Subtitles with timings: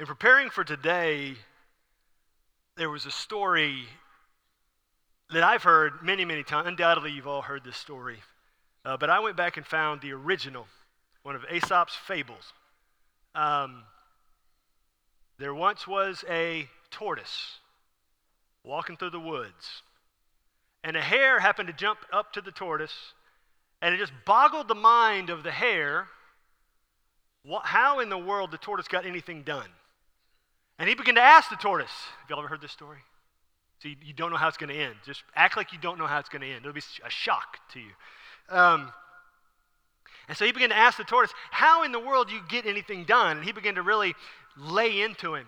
[0.00, 1.34] In preparing for today,
[2.78, 3.84] there was a story
[5.28, 6.68] that I've heard many, many times.
[6.68, 8.16] Undoubtedly, you've all heard this story.
[8.82, 10.68] Uh, but I went back and found the original,
[11.22, 12.54] one of Aesop's fables.
[13.34, 13.82] Um,
[15.38, 17.58] there once was a tortoise
[18.64, 19.82] walking through the woods,
[20.82, 23.12] and a hare happened to jump up to the tortoise,
[23.82, 26.08] and it just boggled the mind of the hare
[27.42, 29.68] what, how in the world the tortoise got anything done.
[30.80, 33.00] And he began to ask the tortoise, Have you all ever heard this story?
[33.80, 34.94] So you, you don't know how it's going to end.
[35.04, 36.60] Just act like you don't know how it's going to end.
[36.60, 37.90] It'll be a shock to you.
[38.48, 38.90] Um,
[40.26, 42.64] and so he began to ask the tortoise, How in the world do you get
[42.64, 43.36] anything done?
[43.36, 44.14] And he began to really
[44.56, 45.46] lay into him.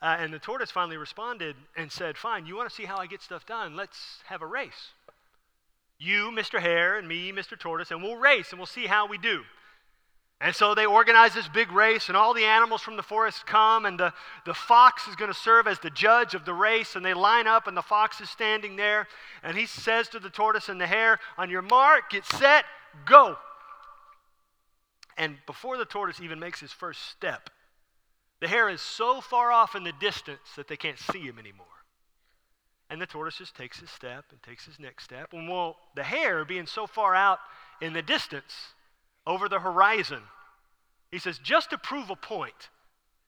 [0.00, 3.06] Uh, and the tortoise finally responded and said, Fine, you want to see how I
[3.06, 3.76] get stuff done?
[3.76, 4.92] Let's have a race.
[5.98, 6.58] You, Mr.
[6.58, 7.58] Hare, and me, Mr.
[7.58, 9.42] Tortoise, and we'll race and we'll see how we do.
[10.40, 13.86] And so they organize this big race, and all the animals from the forest come,
[13.86, 14.12] and the,
[14.46, 16.94] the fox is going to serve as the judge of the race.
[16.94, 19.08] And they line up, and the fox is standing there,
[19.42, 22.64] and he says to the tortoise and the hare, On your mark, get set,
[23.04, 23.36] go.
[25.16, 27.50] And before the tortoise even makes his first step,
[28.40, 31.66] the hare is so far off in the distance that they can't see him anymore.
[32.88, 35.32] And the tortoise just takes his step and takes his next step.
[35.32, 37.40] And well, the hare, being so far out
[37.80, 38.54] in the distance,
[39.28, 40.22] over the horizon.
[41.12, 42.70] He says, just to prove a point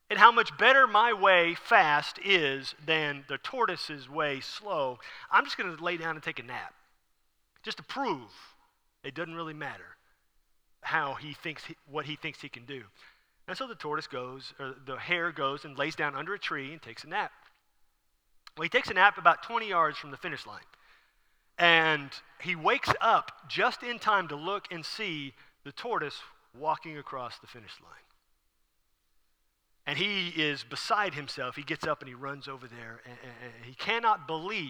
[0.09, 4.97] and how much better my way fast is than the tortoise's way slow,
[5.31, 6.73] I'm just going to lay down and take a nap.
[7.63, 8.31] Just to prove
[9.03, 9.85] it doesn't really matter
[10.81, 12.81] how he thinks, he, what he thinks he can do.
[13.47, 16.71] And so the tortoise goes, or the hare goes and lays down under a tree
[16.71, 17.31] and takes a nap.
[18.57, 20.61] Well, he takes a nap about 20 yards from the finish line.
[21.57, 22.09] And
[22.41, 26.19] he wakes up just in time to look and see the tortoise
[26.57, 27.93] walking across the finish line.
[29.87, 31.55] And he is beside himself.
[31.55, 33.01] He gets up and he runs over there.
[33.05, 34.67] And, and, and he cannot believe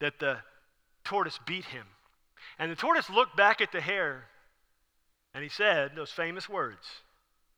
[0.00, 0.38] that the
[1.04, 1.86] tortoise beat him.
[2.58, 4.24] And the tortoise looked back at the hare
[5.34, 6.86] and he said those famous words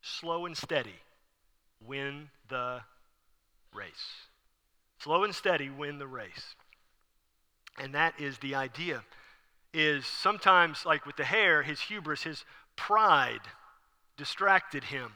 [0.01, 0.95] slow and steady,
[1.85, 2.81] win the
[3.73, 4.27] race.
[4.99, 6.55] Slow and steady, win the race.
[7.77, 9.03] And that is the idea
[9.77, 12.45] is sometimes, like with the hare, his hubris, his
[12.75, 13.41] pride
[14.17, 15.11] distracted him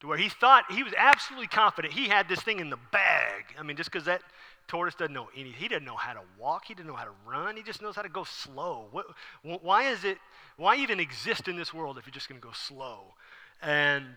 [0.00, 3.44] to where he thought he was absolutely confident he had this thing in the bag.
[3.58, 4.22] I mean, just because that
[4.66, 7.12] tortoise doesn't know any, he doesn't know how to walk, he doesn't know how to
[7.26, 8.86] run, he just knows how to go slow.
[8.90, 9.06] What,
[9.42, 10.18] why is it,
[10.56, 13.14] why even exist in this world if you're just going to go slow?
[13.60, 14.16] And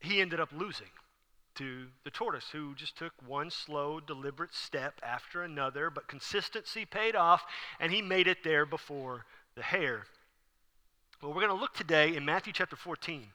[0.00, 0.88] he ended up losing
[1.58, 7.16] to the tortoise, who just took one slow, deliberate step after another, but consistency paid
[7.16, 7.44] off,
[7.80, 9.24] and he made it there before
[9.56, 10.06] the hare.
[11.20, 13.26] Well, we're going to look today in Matthew chapter 14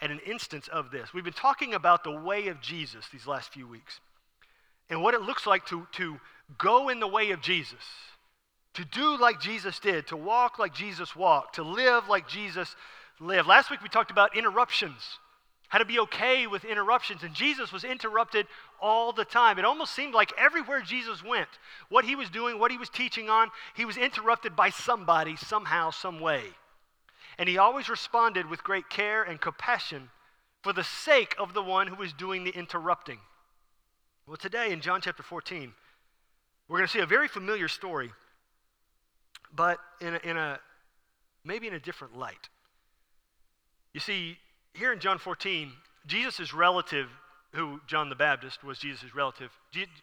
[0.00, 1.12] at an instance of this.
[1.12, 4.00] We've been talking about the way of Jesus these last few weeks
[4.88, 6.18] and what it looks like to, to
[6.58, 7.84] go in the way of Jesus,
[8.72, 12.74] to do like Jesus did, to walk like Jesus walked, to live like Jesus
[13.20, 13.46] lived.
[13.46, 15.18] Last week we talked about interruptions
[15.74, 17.24] how to be okay with interruptions.
[17.24, 18.46] And Jesus was interrupted
[18.80, 19.58] all the time.
[19.58, 21.48] It almost seemed like everywhere Jesus went,
[21.88, 25.90] what he was doing, what he was teaching on, he was interrupted by somebody, somehow,
[25.90, 26.42] some way.
[27.38, 30.10] And he always responded with great care and compassion
[30.62, 33.18] for the sake of the one who was doing the interrupting.
[34.28, 35.72] Well, today in John chapter 14,
[36.68, 38.12] we're going to see a very familiar story,
[39.52, 40.60] but in a, in a
[41.42, 42.48] maybe in a different light.
[43.92, 44.38] You see,
[44.74, 45.72] here in John 14,
[46.06, 47.08] Jesus' relative,
[47.52, 49.50] who John the Baptist was Jesus' relative,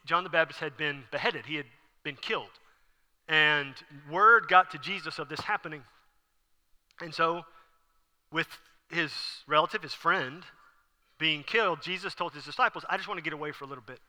[0.05, 1.65] John the Baptist had been beheaded, he had
[2.03, 2.49] been killed.
[3.27, 3.75] And
[4.09, 5.83] word got to Jesus of this happening.
[7.01, 7.43] And so,
[8.31, 8.47] with
[8.89, 9.11] his
[9.47, 10.43] relative, his friend,
[11.19, 13.83] being killed, Jesus told his disciples, I just want to get away for a little
[13.85, 13.99] bit.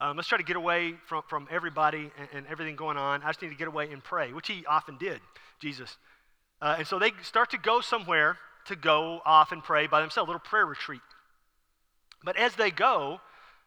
[0.00, 3.22] Um, let's try to get away from, from everybody and, and, everything going on.
[3.22, 5.20] I just need to get away and pray, which he often did,
[5.60, 5.96] Jesus.
[6.60, 8.36] Uh, and so they start to go somewhere
[8.66, 11.00] to go off and pray by themselves, a little prayer retreat.
[12.24, 13.20] But as they go,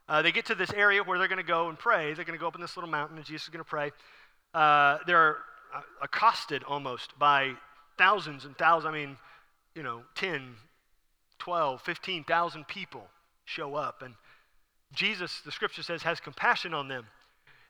[0.09, 2.13] uh, they get to this area where they're going to go and pray.
[2.13, 3.91] They're going to go up in this little mountain, and Jesus is going to pray.
[4.53, 5.37] Uh, they're
[5.73, 7.53] uh, accosted almost by
[7.97, 9.17] thousands and thousands, I mean,
[9.75, 10.55] you know, 10,
[11.39, 13.07] 12, 15,000 people
[13.45, 14.01] show up.
[14.01, 14.13] And
[14.93, 17.05] Jesus, the scripture says, has compassion on them.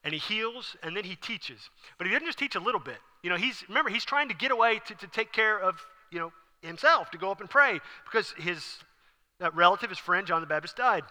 [0.03, 1.69] And he heals and then he teaches.
[1.97, 2.97] But he didn't just teach a little bit.
[3.23, 5.75] You know, he's, remember, he's trying to get away to, to take care of,
[6.11, 6.31] you know,
[6.61, 8.77] himself to go up and pray because his
[9.53, 11.03] relative, his friend, John the Baptist, died.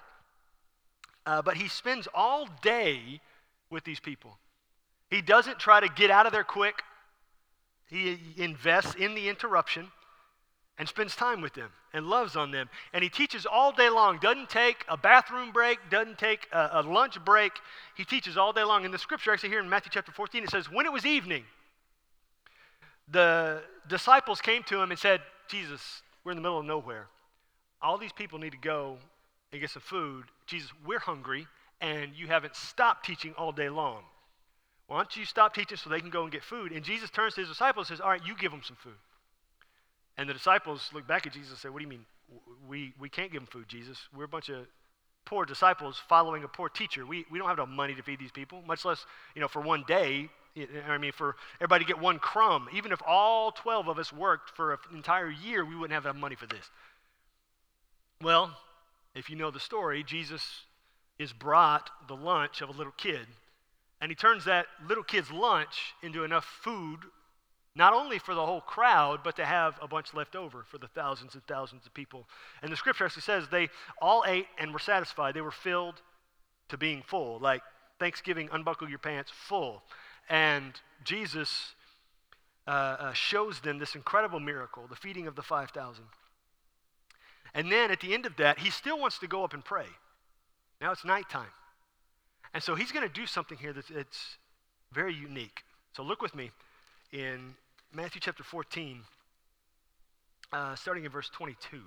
[1.24, 3.20] Uh, but he spends all day
[3.70, 4.38] with these people.
[5.10, 6.82] He doesn't try to get out of there quick,
[7.88, 9.90] he invests in the interruption.
[10.78, 12.68] and spends time with them and loves on them.
[12.92, 16.82] And he teaches all day long, doesn't take a bathroom break, doesn't take a, a,
[16.82, 17.52] lunch break.
[17.96, 18.84] He teaches all day long.
[18.84, 21.44] In the scripture, actually, here in Matthew chapter 14, it says, When it was evening,
[23.10, 27.06] the disciples came to him and said, Jesus, we're in the middle of nowhere.
[27.80, 28.98] All these people need to go
[29.52, 30.24] and get some food.
[30.46, 31.46] Jesus, we're hungry,
[31.80, 34.02] and you haven't stopped teaching all day long.
[34.86, 36.72] Why don't you stop teaching so they can go and get food?
[36.72, 38.94] And Jesus turns to his disciples and says, All right, you give them some food.
[40.16, 42.06] And the disciples look back at Jesus and say, What do you mean?
[42.68, 43.98] We, we can't give them food, Jesus.
[44.16, 44.66] We're a bunch of
[45.24, 47.04] poor disciples following a poor teacher.
[47.04, 49.04] We, we don't have enough money to feed these people, much less,
[49.34, 50.28] you know, for one day.
[50.88, 52.68] I mean, for everybody to get one crumb.
[52.74, 56.16] Even if all 12 of us worked for an entire year, we wouldn't have enough
[56.16, 56.70] money for this.
[58.22, 58.56] Well,
[59.14, 60.62] if you know the story, Jesus
[61.18, 63.26] is brought the lunch of a little kid,
[64.00, 67.00] and he turns that little kid's lunch into enough food
[67.76, 70.88] not only for the whole crowd, but to have a bunch left over for the
[70.88, 72.26] thousands and thousands of people.
[72.62, 73.68] And the scripture actually says they
[74.00, 75.34] all ate and were satisfied.
[75.34, 76.00] They were filled
[76.70, 77.60] to being full, like
[77.98, 79.82] Thanksgiving, unbuckle your pants, full.
[80.28, 80.72] And
[81.04, 81.74] Jesus
[82.66, 86.04] uh, uh, shows them this incredible miracle, the feeding of the 5,000.
[87.54, 89.86] And then at the end of that, he still wants to go up and pray.
[90.80, 91.52] Now it's nighttime.
[92.52, 94.36] And so he's going to do something here that's,
[94.92, 95.62] very unique.
[95.94, 96.52] So look with me
[97.12, 97.54] in
[97.92, 99.00] Matthew chapter 14,
[100.52, 101.82] uh, starting in verse 22.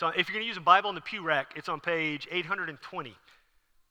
[0.00, 2.26] So if you're going to use a Bible in the pew rack, it's on page
[2.30, 3.14] 820.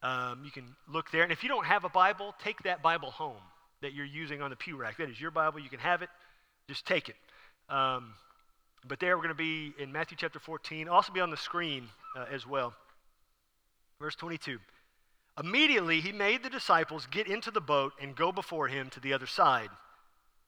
[0.03, 1.23] Um, you can look there.
[1.23, 3.41] And if you don't have a Bible, take that Bible home
[3.81, 4.97] that you're using on the pew rack.
[4.97, 5.59] That is your Bible.
[5.59, 6.09] You can have it.
[6.67, 7.15] Just take it.
[7.69, 8.13] Um,
[8.87, 10.87] but there we're going to be in Matthew chapter 14.
[10.87, 12.73] also be on the screen uh, as well.
[13.99, 14.59] Verse 22.
[15.39, 19.13] Immediately he made the disciples get into the boat and go before him to the
[19.13, 19.69] other side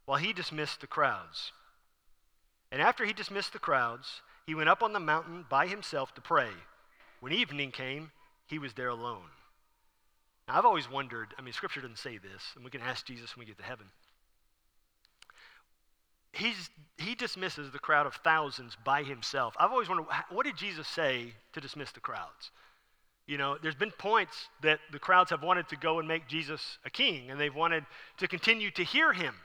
[0.06, 1.52] while he dismissed the crowds.
[2.72, 6.22] And after he dismissed the crowds, he went up on the mountain by himself to
[6.22, 6.50] pray.
[7.20, 8.12] When evening came,
[8.48, 9.30] he was there alone.
[10.48, 13.36] Now, I've always wondered, I mean, Scripture doesn't say this, and we can ask Jesus
[13.36, 13.86] when we get to heaven.
[16.34, 19.56] He's, he dismisses the crowd of thousands by himself.
[19.60, 22.52] I've always wondered, what did Jesus say to dismiss the crowds?
[23.28, 26.78] You know, there's been points that the crowds have wanted to go and make Jesus
[26.86, 27.86] a king, and they've wanted
[28.18, 29.36] to continue to hear him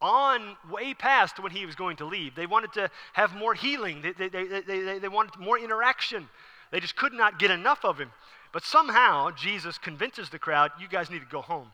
[0.00, 2.34] on way past when he was going to leave.
[2.34, 6.28] They wanted to have more healing, they, they, they, they, they wanted more interaction.
[6.70, 8.12] They just could not get enough of him.
[8.52, 11.70] But somehow, Jesus convinces the crowd, you guys need to go home.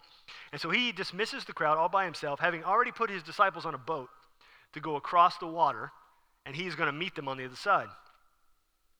[0.52, 3.74] And so he dismisses the crowd all by himself, having already put his disciples on
[3.74, 4.08] a boat
[4.72, 5.90] to go across the water,
[6.46, 7.88] and he's going to meet them on the other side.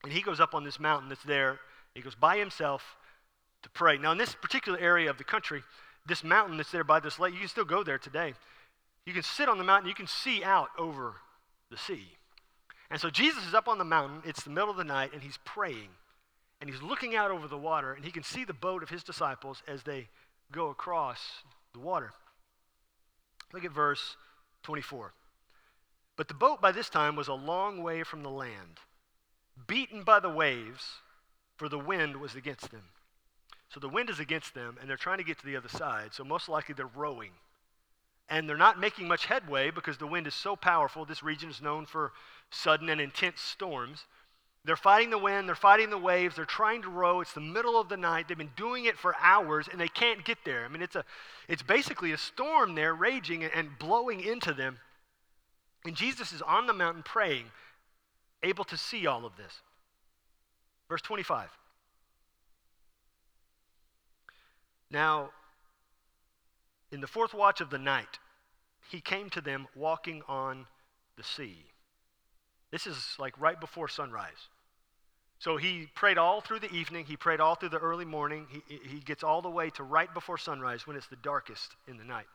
[0.03, 1.59] And he goes up on this mountain that's there.
[1.93, 2.97] He goes by himself
[3.63, 3.97] to pray.
[3.97, 5.63] Now, in this particular area of the country,
[6.05, 8.33] this mountain that's there by this lake, you can still go there today.
[9.05, 11.15] You can sit on the mountain, you can see out over
[11.71, 12.05] the sea.
[12.89, 15.21] And so Jesus is up on the mountain, it's the middle of the night, and
[15.21, 15.89] he's praying.
[16.65, 19.03] And he's looking out over the water, and he can see the boat of his
[19.03, 20.07] disciples as they
[20.51, 22.11] go across the water.
[23.53, 24.17] Look at verse
[24.63, 25.13] 24.
[26.17, 28.79] But the boat by this time was a long way from the land,
[29.67, 31.01] beaten by the waves,
[31.55, 32.85] for the wind was against them.
[33.69, 36.15] So the wind is against them, and they're trying to get to the other side.
[36.15, 37.33] So most likely they're rowing
[38.27, 41.05] and they're not making much headway because the wind is so powerful.
[41.05, 42.11] This region is known for
[42.49, 44.05] sudden and intense storms.
[44.65, 47.21] They're fighting the wind, they're fighting the waves, they're trying to row.
[47.21, 48.27] It's the middle of the night.
[48.27, 50.65] They've been doing it for hours and they can't get there.
[50.65, 51.05] I mean, it's, a,
[51.47, 54.79] it's basically a storm there raging and, blowing into them.
[55.85, 57.45] And Jesus is on the mountain praying,
[58.41, 59.61] able to see all of this.
[60.89, 61.49] Verse 25.
[64.89, 65.29] Now,
[66.91, 68.17] in the fourth watch of the night,
[68.89, 70.65] he came to them walking on
[71.17, 71.65] the sea.
[72.71, 74.49] This is like right before sunrise.
[75.39, 78.47] So he prayed all through the evening, he prayed all through the early morning.
[78.67, 81.97] He, he gets all the way to right before sunrise when it's the darkest in
[81.97, 82.25] the night.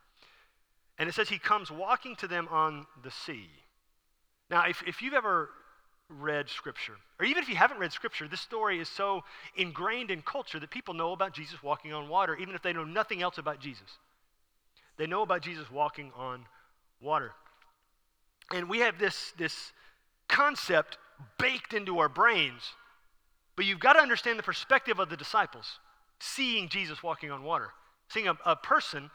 [0.97, 3.47] And it says he comes walking to them on the sea.
[4.49, 5.49] Now, if, if you've ever
[6.09, 9.23] read Scripture, or even if you haven't read Scripture, this story is so
[9.55, 12.83] ingrained in culture that people know about Jesus walking on water, even if they know
[12.83, 13.97] nothing else about Jesus.
[14.97, 16.45] They know about Jesus walking on
[17.01, 17.31] water.
[18.53, 19.71] And we have this, this
[20.27, 20.97] concept
[21.37, 22.61] baked into our brains.
[23.55, 25.79] But you've got to understand the perspective of the disciples
[26.19, 27.69] seeing Jesus walking on water,
[28.09, 29.09] seeing a, a person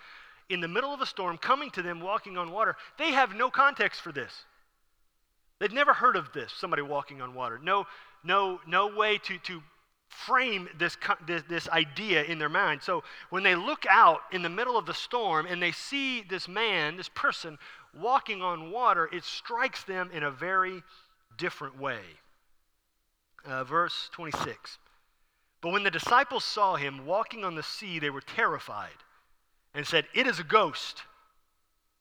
[0.48, 2.76] in the middle of a storm coming to them walking on water.
[2.98, 4.44] They have no context for this.
[5.58, 7.58] They've never heard of this, somebody walking on water.
[7.62, 7.86] No,
[8.22, 9.62] no, no way to, to
[10.08, 12.82] frame this, this, this, idea in their mind.
[12.82, 16.46] So when they look out in the middle of the storm and they see this
[16.46, 17.58] man, this person,
[17.98, 20.82] walking on water, it strikes them in a very
[21.38, 22.00] different way.
[23.46, 24.78] Uh, verse 26.
[25.60, 29.04] But when the disciples saw him walking on the sea, they were terrified
[29.74, 31.02] and said, It is a ghost.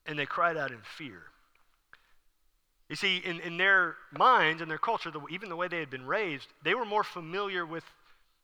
[0.07, 1.23] And they cried out in fear.
[2.89, 5.89] You see, in, in their minds and their culture, the, even the way they had
[5.89, 7.83] been raised, they were more familiar with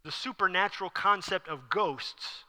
[0.03, 2.43] the supernatural concept of ghosts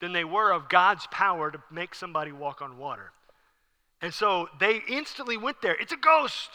[0.00, 3.12] than they were of God's power to make somebody walk on water.
[4.02, 5.74] And so they instantly went there.
[5.80, 6.50] It's a ghost.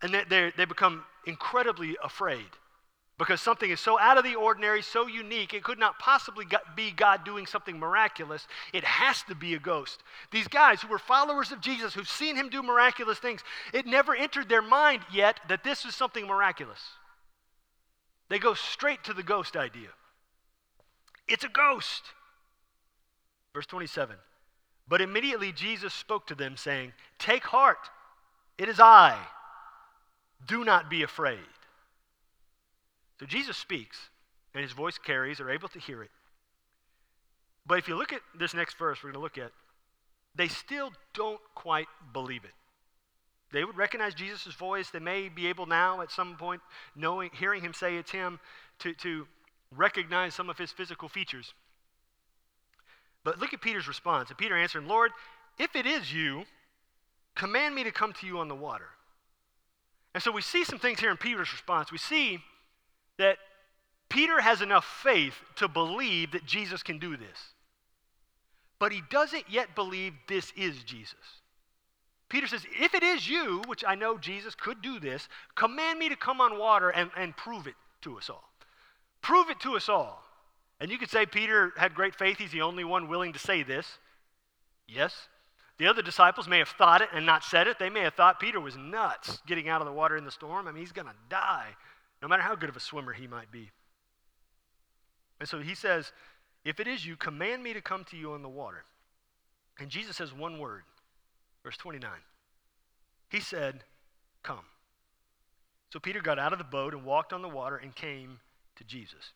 [0.00, 2.48] And they, they, they become incredibly afraid
[3.18, 6.92] because something is so out of the ordinary, so unique, it could not possibly be
[6.92, 8.46] God doing something miraculous.
[8.72, 10.02] It has to be a ghost.
[10.30, 13.42] These guys who were followers of Jesus, who've seen him do miraculous things,
[13.74, 16.80] it never entered their mind yet that this is something miraculous.
[18.28, 19.88] They go straight to the ghost idea.
[21.26, 22.02] It's a ghost.
[23.52, 24.14] Verse 27.
[24.86, 27.90] But immediately Jesus spoke to them, saying, Take heart,
[28.58, 29.18] it is I.
[30.46, 31.38] Do not be afraid.
[33.18, 33.98] So Jesus speaks,
[34.54, 36.10] and his voice carries, they're able to hear it.
[37.66, 39.52] But if you look at this next verse we're going to look at,
[40.34, 42.52] they still don't quite believe it.
[43.52, 44.90] They would recognize Jesus' voice.
[44.90, 46.60] They may be able now at some point,
[46.94, 48.38] knowing, hearing him say it's him,
[48.80, 49.26] to, to
[49.74, 51.54] recognize some of his physical features.
[53.24, 54.28] But look at Peter's response.
[54.28, 55.12] And Peter answered, Lord,
[55.58, 56.44] if it is you,
[57.34, 58.88] command me to come to you on the water.
[60.14, 61.92] And so we see some things here in Peter's response.
[61.92, 62.40] We see
[63.18, 63.38] that
[64.08, 67.54] Peter has enough faith to believe that Jesus can do this.
[68.78, 71.14] But he doesn't yet believe this is Jesus.
[72.28, 76.08] Peter says, If it is you, which I know Jesus could do this, command me
[76.08, 78.50] to come on water and, and prove it to us all.
[79.22, 80.22] Prove it to us all.
[80.80, 82.38] And you could say Peter had great faith.
[82.38, 83.98] He's the only one willing to say this.
[84.86, 85.28] Yes.
[85.78, 87.78] The other disciples may have thought it and not said it.
[87.78, 90.66] They may have thought Peter was nuts getting out of the water in the storm.
[90.66, 91.68] I mean, he's going to die,
[92.20, 93.70] no matter how good of a swimmer he might be.
[95.38, 96.12] And so he says,
[96.64, 98.84] If it is you, command me to come to you on the water.
[99.78, 100.82] And Jesus says one word,
[101.62, 102.10] verse 29.
[103.28, 103.84] He said,
[104.42, 104.64] Come.
[105.90, 108.40] So Peter got out of the boat and walked on the water and came
[108.76, 109.32] to Jesus.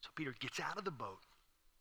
[0.00, 1.18] So Peter gets out of the boat.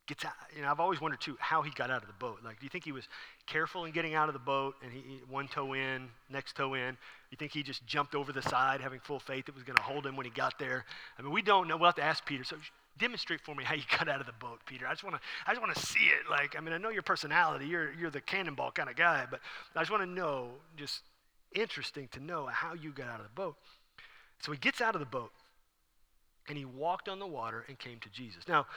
[0.07, 0.33] Gets out.
[0.55, 2.39] You know, I've always wondered too how he got out of the boat.
[2.43, 3.09] Like, do you think he was
[3.45, 6.97] careful in getting out of the boat and he one toe in, next toe in?
[7.29, 9.83] You think he just jumped over the side, having full faith it was going to
[9.83, 10.85] hold him when he got there?
[11.19, 11.75] I mean, we don't know.
[11.75, 12.45] We'll have to ask Peter.
[12.45, 12.55] So
[12.97, 14.87] demonstrate for me how you got out of the boat, Peter.
[14.87, 15.21] I just want to.
[15.45, 16.29] I just want to see it.
[16.29, 17.65] Like, I mean, I know your personality.
[17.67, 19.41] You're you're the cannonball kind of guy, but
[19.75, 20.51] I just want to know.
[20.77, 21.01] Just
[21.53, 23.55] interesting to know how you got out of the boat.
[24.39, 25.31] So he gets out of the boat
[26.47, 28.47] and he walked on the water and came to Jesus.
[28.47, 28.67] Now,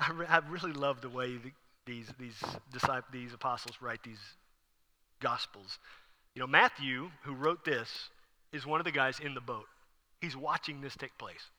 [0.00, 1.52] I, re- I, really love the way the,
[1.86, 2.40] these, these,
[2.72, 4.20] disciples, these apostles write these
[5.20, 5.78] gospels.
[6.34, 8.10] You know, Matthew, who wrote this,
[8.52, 9.66] is one of the guys in the boat.
[10.20, 11.50] He's watching this take place.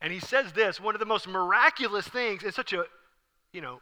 [0.00, 2.84] And he says this one of the most miraculous things in such a,
[3.52, 3.80] you know,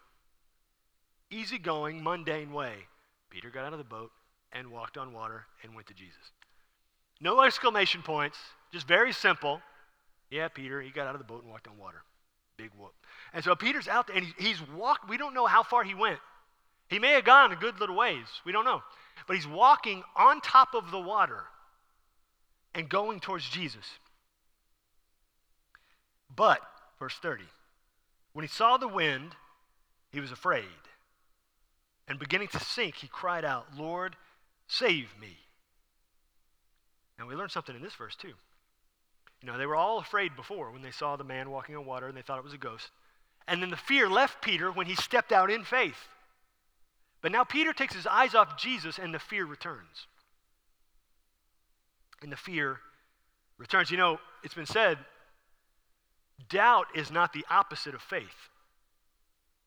[1.31, 2.75] easygoing, mundane way.
[3.31, 4.11] Peter got out of the boat
[4.53, 6.33] and walked on water and went to Jesus.
[7.21, 8.39] No exclamation points,
[8.73, 9.61] just very simple.
[10.31, 12.03] Yeah, Peter, he got out of the boat and walked on water.
[12.61, 12.93] Big whoop.
[13.33, 15.09] And so Peter's out there and he's walked.
[15.09, 16.19] We don't know how far he went.
[16.89, 18.27] He may have gone a good little ways.
[18.45, 18.83] We don't know.
[19.27, 21.45] But he's walking on top of the water
[22.75, 23.87] and going towards Jesus.
[26.35, 26.61] But,
[26.99, 27.45] verse 30,
[28.33, 29.37] when he saw the wind,
[30.13, 30.65] he was afraid.
[32.09, 34.17] And beginning to sink, he cried out, Lord,
[34.67, 35.39] save me.
[37.19, 38.35] And we learn something in this verse too.
[39.41, 42.07] You know, they were all afraid before when they saw the man walking on water
[42.07, 42.91] and they thought it was a ghost.
[43.49, 46.09] And then the fear left Peter when he stepped out in faith.
[47.23, 50.07] But now Peter takes his eyes off Jesus and the fear returns.
[52.23, 52.81] And the fear
[53.59, 53.91] returns.
[53.91, 54.99] You know, it's been said
[56.49, 58.49] doubt is not the opposite of faith,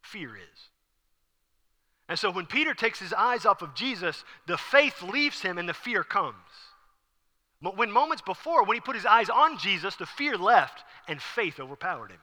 [0.01, 0.69] fear is.
[2.09, 5.69] And so when Peter takes his eyes off of Jesus, the faith leaves him and
[5.69, 6.35] the fear comes.
[7.63, 11.21] But when moments before, when he put his eyes on Jesus, the fear left and
[11.21, 12.19] faith overpowered him.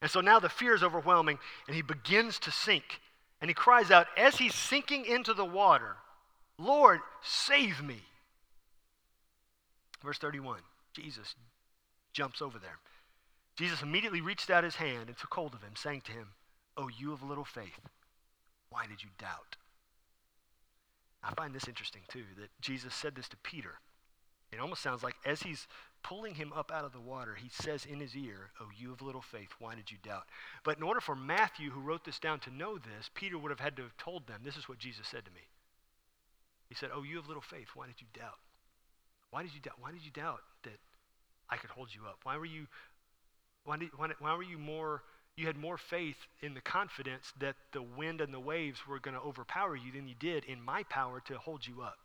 [0.00, 3.00] And so now the fear is overwhelming and he begins to sink.
[3.42, 5.96] And he cries out as he's sinking into the water,
[6.58, 8.00] Lord, save me.
[10.02, 10.60] Verse 31,
[10.94, 11.34] Jesus
[12.14, 12.78] jumps over there.
[13.56, 16.28] Jesus immediately reached out his hand and took hold of him, saying to him,
[16.78, 17.80] Oh, you of little faith,
[18.70, 19.56] why did you doubt?
[21.22, 23.74] I find this interesting too, that Jesus said this to Peter.
[24.52, 25.66] It almost sounds like as he's
[26.02, 29.02] pulling him up out of the water, he says in his ear, Oh, you of
[29.02, 30.24] little faith, why did you doubt?
[30.64, 33.60] But in order for Matthew, who wrote this down, to know this, Peter would have
[33.60, 35.42] had to have told them, This is what Jesus said to me.
[36.68, 37.68] He said, Oh, you have little faith.
[37.74, 38.38] Why did you doubt?
[39.30, 39.78] Why did you doubt?
[39.80, 40.78] Why did you doubt that
[41.48, 42.18] I could hold you up?
[42.24, 42.66] Why were you
[43.64, 45.02] why, did, why, why were you more
[45.36, 49.14] you had more faith in the confidence that the wind and the waves were going
[49.14, 51.96] to overpower you than you did in my power to hold you up,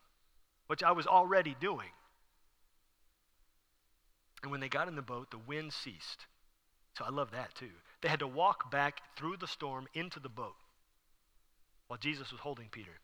[0.67, 1.89] which I was already doing.
[4.41, 6.25] And when they got in the boat, the wind ceased.
[6.97, 7.71] So I love that too.
[8.01, 10.55] They had to walk back through the storm into the boat
[11.87, 12.99] while Jesus was holding Peter.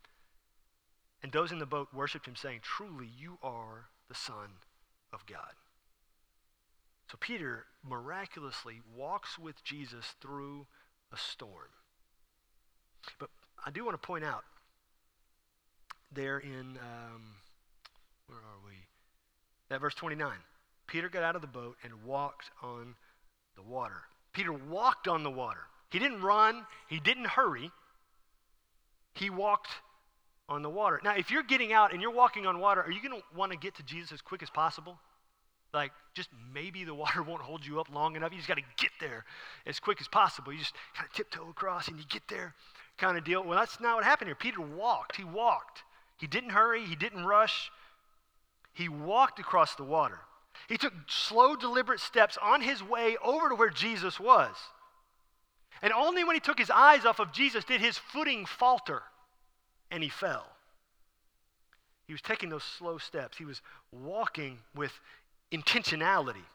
[1.23, 4.50] And those in the boat worshiped him, saying, Truly, you are the Son
[5.13, 5.53] of God.
[7.11, 10.65] So Peter miraculously walks with Jesus through
[11.11, 11.69] a storm.
[13.19, 13.29] But
[13.65, 14.43] I do want to point out
[16.11, 17.35] there in, um,
[18.27, 18.75] where are we?
[19.69, 20.31] That verse 29.
[20.88, 22.95] Peter got out of the boat and walked on
[23.55, 24.03] the water.
[24.33, 25.61] Peter walked on the water.
[25.89, 27.71] He didn't run, he didn't hurry.
[29.13, 29.69] He walked
[30.47, 31.00] on the water.
[31.03, 33.51] Now, if you're getting out and you're walking on water, are you going to want
[33.51, 34.97] to get to Jesus as quick as possible?
[35.73, 38.31] Like, just maybe the water won't hold you up long enough.
[38.31, 39.25] You just got to get there
[39.65, 40.51] as quick as possible.
[40.51, 42.53] You just kind of tiptoe across and you get there,
[42.97, 43.43] kind of deal.
[43.43, 44.35] Well, that's not what happened here.
[44.35, 45.15] Peter walked.
[45.15, 45.83] He walked.
[46.17, 46.85] He didn't hurry.
[46.85, 47.71] He didn't rush.
[48.73, 50.19] He walked across the water.
[50.71, 54.55] He took slow, deliberate steps on his way over to where Jesus was.
[55.81, 59.01] And only when he took his eyes off of Jesus did his footing falter
[59.91, 60.47] and he fell.
[62.07, 63.37] He was taking those slow steps.
[63.37, 63.61] He was
[63.91, 64.93] walking with
[65.51, 66.45] intentionality.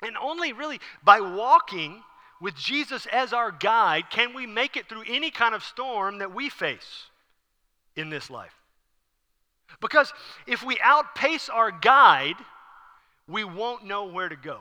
[0.00, 2.04] And only really by walking
[2.40, 6.32] with Jesus as our guide can we make it through any kind of storm that
[6.32, 7.06] we face
[7.96, 8.54] in this life.
[9.80, 10.12] Because
[10.46, 12.36] if we outpace our guide,
[13.28, 14.60] we won't know where to go.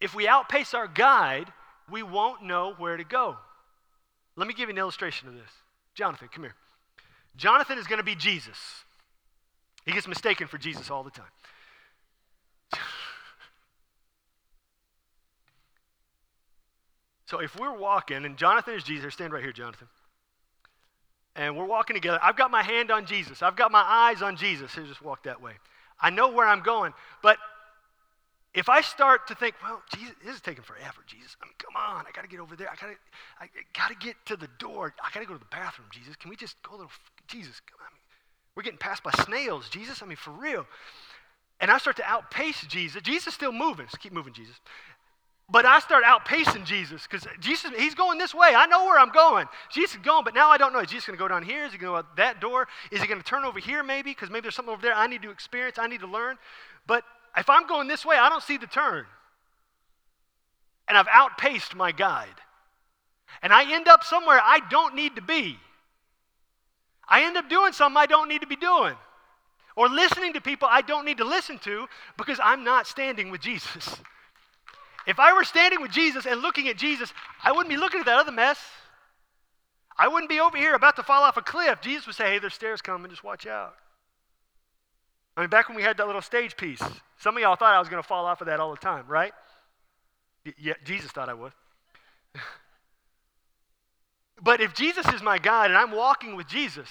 [0.00, 1.50] If we outpace our guide,
[1.90, 3.36] we won't know where to go.
[4.36, 5.50] Let me give you an illustration of this.
[5.94, 6.56] Jonathan, come here.
[7.36, 8.84] Jonathan is going to be Jesus.
[9.86, 11.26] He gets mistaken for Jesus all the time.
[17.26, 19.88] so if we're walking, and Jonathan is Jesus, stand right here, Jonathan.
[21.36, 22.18] And we're walking together.
[22.22, 23.42] I've got my hand on Jesus.
[23.42, 24.74] I've got my eyes on Jesus.
[24.74, 25.52] He'll just walk that way.
[26.00, 26.92] I know where I'm going.
[27.22, 27.38] But
[28.54, 31.36] if I start to think, well, Jesus, this is taking forever, Jesus.
[31.42, 32.68] I mean, come on, I got to get over there.
[32.70, 32.96] I got to,
[33.40, 34.94] I got to get to the door.
[35.02, 36.14] I got to go to the bathroom, Jesus.
[36.16, 36.92] Can we just go a little,
[37.26, 37.60] Jesus?
[38.54, 40.02] We're getting passed by snails, Jesus.
[40.02, 40.66] I mean, for real.
[41.60, 43.02] And I start to outpace Jesus.
[43.02, 43.86] Jesus is still moving.
[44.00, 44.56] Keep moving, Jesus.
[45.50, 48.54] But I start outpacing Jesus because Jesus, he's going this way.
[48.56, 49.46] I know where I'm going.
[49.70, 50.80] Jesus is going, but now I don't know.
[50.80, 51.66] Is Jesus going to go down here?
[51.66, 52.66] Is he going to go out that door?
[52.90, 54.10] Is he going to turn over here maybe?
[54.10, 56.38] Because maybe there's something over there I need to experience, I need to learn.
[56.86, 57.04] But
[57.36, 59.04] if I'm going this way, I don't see the turn.
[60.88, 62.40] And I've outpaced my guide.
[63.42, 65.58] And I end up somewhere I don't need to be.
[67.06, 68.94] I end up doing something I don't need to be doing.
[69.76, 73.42] Or listening to people I don't need to listen to because I'm not standing with
[73.42, 73.96] Jesus.
[75.06, 77.12] If I were standing with Jesus and looking at Jesus,
[77.42, 78.58] I wouldn't be looking at that other mess.
[79.96, 81.80] I wouldn't be over here about to fall off a cliff.
[81.80, 83.74] Jesus would say, Hey, there's stairs coming, just watch out.
[85.36, 86.82] I mean, back when we had that little stage piece,
[87.18, 89.04] some of y'all thought I was going to fall off of that all the time,
[89.08, 89.32] right?
[90.58, 91.52] Yeah, Jesus thought I would.
[94.42, 96.88] but if Jesus is my guide and I'm walking with Jesus,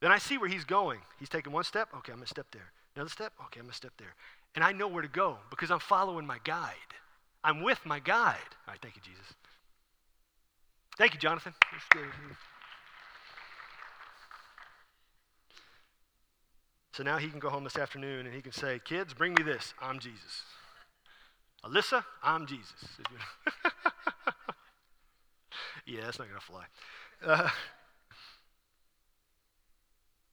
[0.00, 1.00] then I see where he's going.
[1.18, 2.72] He's taking one step, okay, I'm going to step there.
[2.96, 4.14] Another step, okay, I'm going to step there.
[4.54, 6.74] And I know where to go because I'm following my guide.
[7.42, 8.36] I'm with my guide.
[8.66, 9.34] All right, thank you, Jesus.
[10.98, 11.54] Thank you, Jonathan.
[16.92, 19.42] So now he can go home this afternoon and he can say, Kids, bring me
[19.42, 19.72] this.
[19.80, 20.42] I'm Jesus.
[21.64, 22.98] Alyssa, I'm Jesus.
[25.86, 26.64] yeah, that's not going to fly.
[27.24, 27.48] Uh,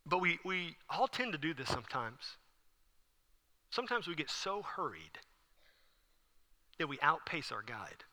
[0.06, 2.38] but we, we all tend to do this sometimes.
[3.70, 5.20] Sometimes we get so hurried
[6.80, 8.04] that we outpace our guide.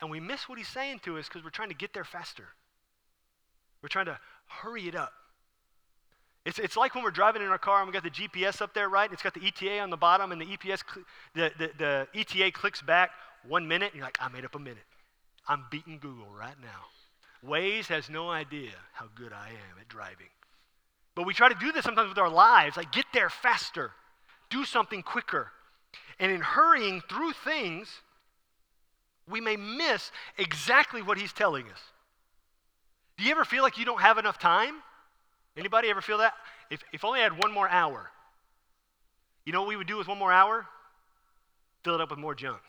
[0.00, 2.48] And we miss what he's saying to us because we're trying to get there faster.
[3.82, 5.12] We're trying to hurry it up.
[6.44, 8.74] It's, it's like when we're driving in our car and we got the GPS up
[8.74, 9.12] there, right?
[9.12, 10.82] It's got the ETA on the bottom, and the EPS,
[11.34, 13.10] the, the, the ETA clicks back
[13.46, 14.84] one minute, and you're like, I made up a minute.
[15.48, 17.48] I'm beating Google right now.
[17.48, 20.28] Waze has no idea how good I am at driving.
[21.14, 23.92] But we try to do this sometimes with our lives, like get there faster,
[24.50, 25.50] do something quicker.
[26.18, 27.88] And in hurrying through things,
[29.28, 31.80] we may miss exactly what he's telling us.
[33.16, 34.74] Do you ever feel like you don't have enough time?
[35.56, 36.34] Anybody ever feel that?
[36.70, 38.10] If, if only I had one more hour,
[39.44, 40.66] you know what we would do with one more hour?
[41.84, 42.60] Fill it up with more junk.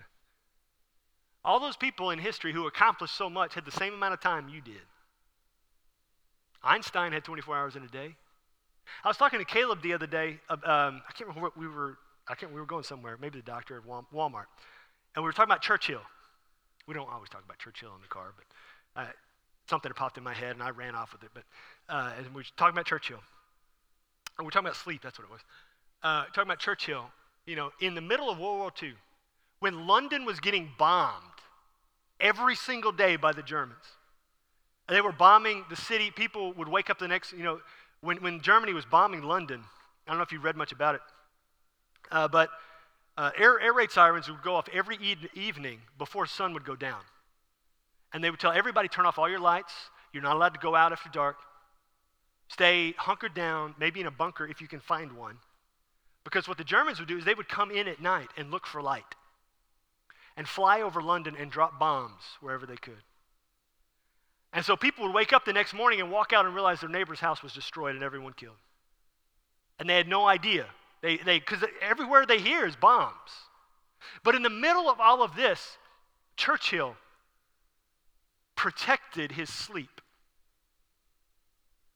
[1.44, 4.48] All those people in history who accomplished so much had the same amount of time
[4.48, 4.82] you did.
[6.62, 8.14] Einstein had 24 hours in a day.
[9.04, 10.40] I was talking to Caleb the other day.
[10.50, 11.96] Um, I can't remember what we were.
[12.30, 12.52] I can't.
[12.52, 14.46] We were going somewhere, maybe the doctor at Walmart,
[15.14, 16.02] and we were talking about Churchill.
[16.86, 19.06] We don't always talk about Churchill in the car, but uh,
[19.68, 21.30] something popped in my head, and I ran off with it.
[21.34, 21.44] But
[21.88, 23.20] uh, and we were talking about Churchill,
[24.38, 25.02] and we are talking about sleep.
[25.02, 25.40] That's what it was.
[26.02, 27.10] Uh, talking about Churchill.
[27.46, 28.92] You know, in the middle of World War II,
[29.58, 31.24] when London was getting bombed
[32.20, 33.84] every single day by the Germans.
[34.88, 36.10] They were bombing the city.
[36.10, 37.60] People would wake up the next, you know,
[38.00, 39.62] when, when Germany was bombing London,
[40.06, 41.00] I don't know if you've read much about it,
[42.10, 42.50] uh, but
[43.16, 46.76] uh, air, air raid sirens would go off every e- evening before sun would go
[46.76, 47.00] down.
[48.12, 49.72] And they would tell everybody, turn off all your lights.
[50.12, 51.36] You're not allowed to go out after dark.
[52.48, 55.36] Stay hunkered down, maybe in a bunker if you can find one.
[56.24, 58.66] Because what the Germans would do is they would come in at night and look
[58.66, 59.04] for light
[60.36, 63.02] and fly over London and drop bombs wherever they could.
[64.52, 66.88] And so people would wake up the next morning and walk out and realize their
[66.88, 68.56] neighbor's house was destroyed and everyone killed.
[69.78, 70.66] And they had no idea.
[71.02, 73.14] They, they, because everywhere they hear is bombs.
[74.22, 75.78] But in the middle of all of this,
[76.36, 76.96] Churchill
[78.54, 80.00] protected his sleep.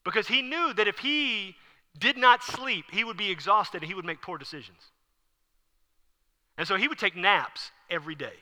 [0.04, 1.56] Because he knew that if he
[1.98, 4.90] did not sleep, he would be exhausted and he would make poor decisions.
[6.56, 8.34] And so he would take naps every day.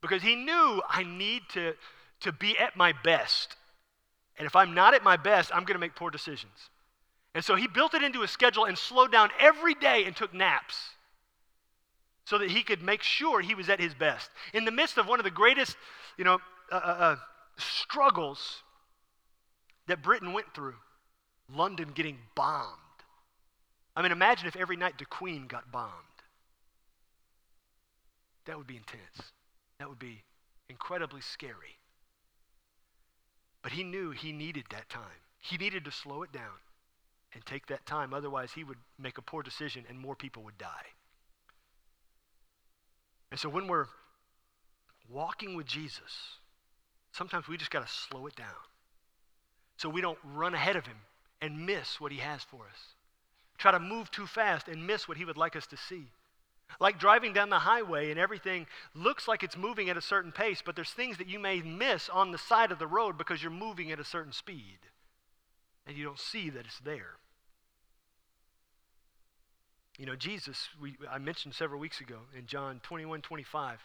[0.00, 1.74] Because he knew I need to
[2.24, 3.56] to be at my best.
[4.38, 6.70] And if I'm not at my best, I'm going to make poor decisions.
[7.34, 10.32] And so he built it into his schedule and slowed down every day and took
[10.32, 10.90] naps
[12.24, 14.30] so that he could make sure he was at his best.
[14.54, 15.76] In the midst of one of the greatest,
[16.16, 16.38] you know,
[16.70, 17.16] uh, uh, uh
[17.58, 18.62] struggles
[19.86, 20.76] that Britain went through,
[21.52, 22.78] London getting bombed.
[23.96, 25.92] I mean, imagine if every night the Queen got bombed.
[28.46, 29.32] That would be intense.
[29.78, 30.22] That would be
[30.68, 31.78] incredibly scary.
[33.62, 35.22] But he knew he needed that time.
[35.40, 36.58] He needed to slow it down
[37.34, 38.14] and take that time.
[38.14, 40.94] Otherwise, he would make a poor decision and more people would die.
[43.30, 43.86] And so when we're
[45.10, 46.38] walking with Jesus,
[47.12, 48.46] sometimes we just got to slow it down
[49.76, 50.98] so we don't run ahead of him
[51.42, 52.94] and miss what he has for us.
[53.58, 56.06] Try to move too fast and miss what he would like us to see.
[56.80, 60.62] Like driving down the highway and everything looks like it's moving at a certain pace,
[60.64, 63.52] but there's things that you may miss on the side of the road because you're
[63.52, 64.78] moving at a certain speed
[65.86, 67.16] and you don't see that it's there.
[69.98, 73.78] You know, Jesus, we, I mentioned several weeks ago in John 21 25,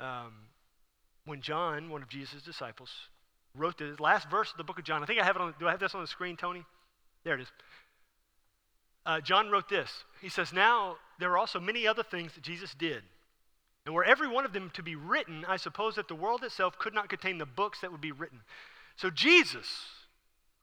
[0.00, 0.32] um,
[1.24, 2.90] when John, one of Jesus' disciples,
[3.54, 5.02] wrote the last verse of the book of John.
[5.02, 6.64] I think I have it on, do I have this on the screen, Tony?
[7.24, 7.52] There it is.
[9.04, 10.04] Uh, John wrote this.
[10.20, 13.02] He says, Now there are also many other things that Jesus did.
[13.84, 16.76] And were every one of them to be written, I suppose that the world itself
[16.76, 18.40] could not contain the books that would be written.
[18.96, 19.68] So Jesus,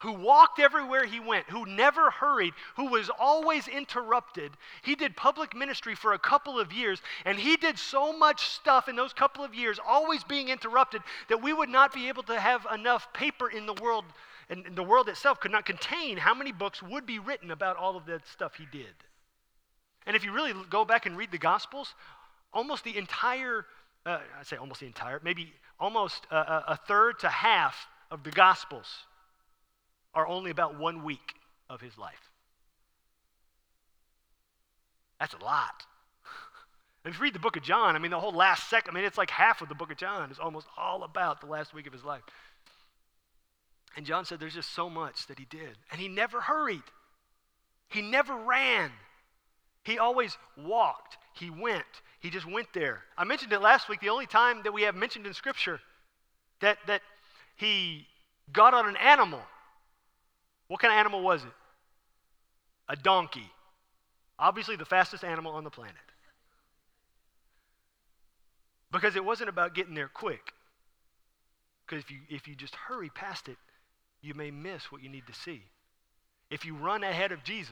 [0.04, 5.56] who walked everywhere he went, who never hurried, who was always interrupted, he did public
[5.56, 9.46] ministry for a couple of years, and he did so much stuff in those couple
[9.46, 13.50] of years, always being interrupted, that we would not be able to have enough paper
[13.50, 14.04] in the world,
[14.50, 17.96] and the world itself could not contain how many books would be written about all
[17.96, 18.94] of that stuff he did.
[20.06, 21.96] And if you really go back and read the Gospels,
[22.54, 23.66] almost the entire,
[24.06, 28.32] uh, I say almost the entire, maybe almost a, a third to half of the
[28.32, 29.06] Gospels
[30.14, 31.36] are only about one week
[31.70, 32.32] of his life.
[35.20, 35.86] That's a lot.
[37.06, 39.06] if you read the book of John, I mean, the whole last second, I mean,
[39.06, 41.88] it's like half of the book of John is almost all about the last week
[41.88, 42.24] of his life.
[43.96, 45.78] And John said there's just so much that he did.
[45.92, 46.84] And he never hurried,
[47.90, 48.92] he never ran.
[49.84, 51.18] He always walked.
[51.34, 51.84] He went.
[52.22, 53.04] He just went there.
[53.18, 54.00] I mentioned it last week.
[54.00, 55.82] The only time that we have mentioned in Scripture
[56.62, 57.02] that, that
[57.58, 58.08] he
[58.52, 59.42] got on an animal.
[60.68, 61.52] What kind of animal was it?
[62.90, 63.50] A donkey.
[64.40, 65.96] Obviously, the fastest animal on the planet.
[68.92, 70.54] Because it wasn't about getting there quick.
[71.86, 73.58] Because if you, if you just hurry past it,
[74.22, 75.64] you may miss what you need to see.
[76.50, 77.72] If you run ahead of Jesus,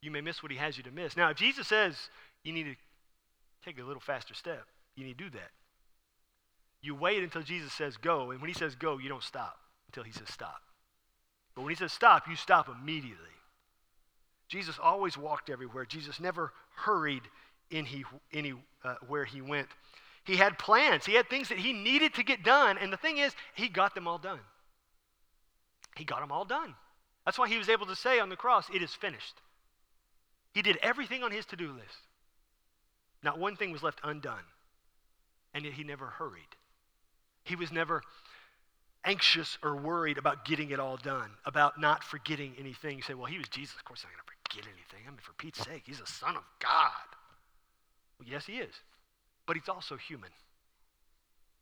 [0.00, 1.16] you may miss what he has you to miss.
[1.16, 1.96] Now, if Jesus says
[2.42, 2.74] you need to
[3.64, 4.64] take a little faster step,
[4.96, 5.50] you need to do that.
[6.80, 10.02] You wait until Jesus says go, and when he says go, you don't stop until
[10.02, 10.60] he says stop.
[11.54, 13.16] But when he says stop, you stop immediately.
[14.48, 15.84] Jesus always walked everywhere.
[15.84, 17.22] Jesus never hurried
[17.70, 19.68] in he, anywhere uh, he went.
[20.24, 21.04] He had plans.
[21.04, 22.78] He had things that he needed to get done.
[22.78, 24.40] And the thing is, he got them all done.
[25.96, 26.74] He got them all done.
[27.24, 29.34] That's why he was able to say on the cross, It is finished.
[30.54, 31.98] He did everything on his to do list.
[33.22, 34.44] Not one thing was left undone.
[35.54, 36.42] And yet he never hurried.
[37.44, 38.02] He was never
[39.04, 42.96] anxious or worried about getting it all done, about not forgetting anything.
[42.96, 43.74] You say, well, he was Jesus.
[43.76, 45.06] Of course, I'm not going to forget anything.
[45.06, 46.90] I mean, for Pete's sake, he's a son of God.
[48.18, 48.74] Well, yes, he is.
[49.46, 50.30] But he's also human,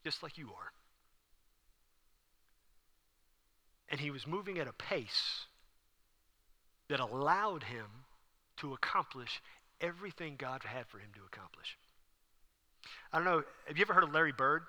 [0.04, 0.72] just like you are.
[3.88, 5.46] And he was moving at a pace
[6.88, 7.86] that allowed him
[8.58, 9.40] to accomplish
[9.80, 11.78] everything God had for him to accomplish.
[13.12, 14.62] I don't know, have you ever heard of Larry Bird?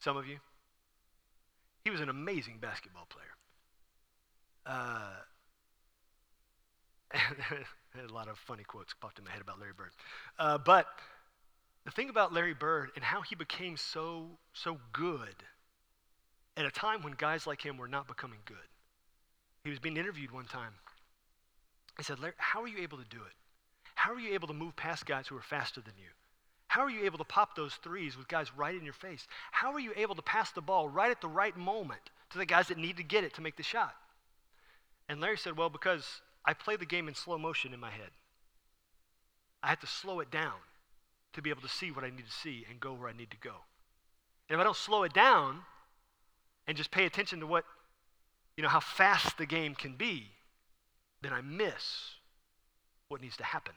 [0.00, 0.38] Some of you?
[1.84, 3.36] He was an amazing basketball player.
[4.66, 5.12] Uh,
[8.08, 9.90] a lot of funny quotes popped in my head about Larry Bird.
[10.38, 10.86] Uh, but
[11.84, 15.36] the thing about Larry Bird and how he became so, so good
[16.56, 18.56] at a time when guys like him were not becoming good.
[19.62, 20.72] He was being interviewed one time.
[21.96, 23.32] He said, Larry, how are you able to do it?
[23.94, 26.10] How are you able to move past guys who are faster than you?
[26.76, 29.26] How are you able to pop those threes with guys right in your face?
[29.50, 32.44] How are you able to pass the ball right at the right moment to the
[32.44, 33.94] guys that need to get it to make the shot?
[35.08, 38.10] And Larry said, Well, because I play the game in slow motion in my head.
[39.62, 40.52] I have to slow it down
[41.32, 43.30] to be able to see what I need to see and go where I need
[43.30, 43.54] to go.
[44.50, 45.60] And if I don't slow it down
[46.66, 47.64] and just pay attention to what,
[48.54, 50.26] you know, how fast the game can be,
[51.22, 52.16] then I miss
[53.08, 53.72] what needs to happen.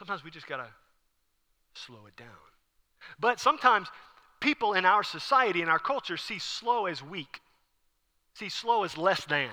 [0.00, 0.66] Sometimes we just got to
[1.74, 2.28] slow it down.
[3.18, 3.88] But sometimes
[4.40, 7.40] people in our society, in our culture, see slow as weak,
[8.34, 9.50] see slow as less than.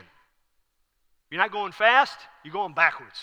[1.30, 3.20] You're not going fast, you're going backwards.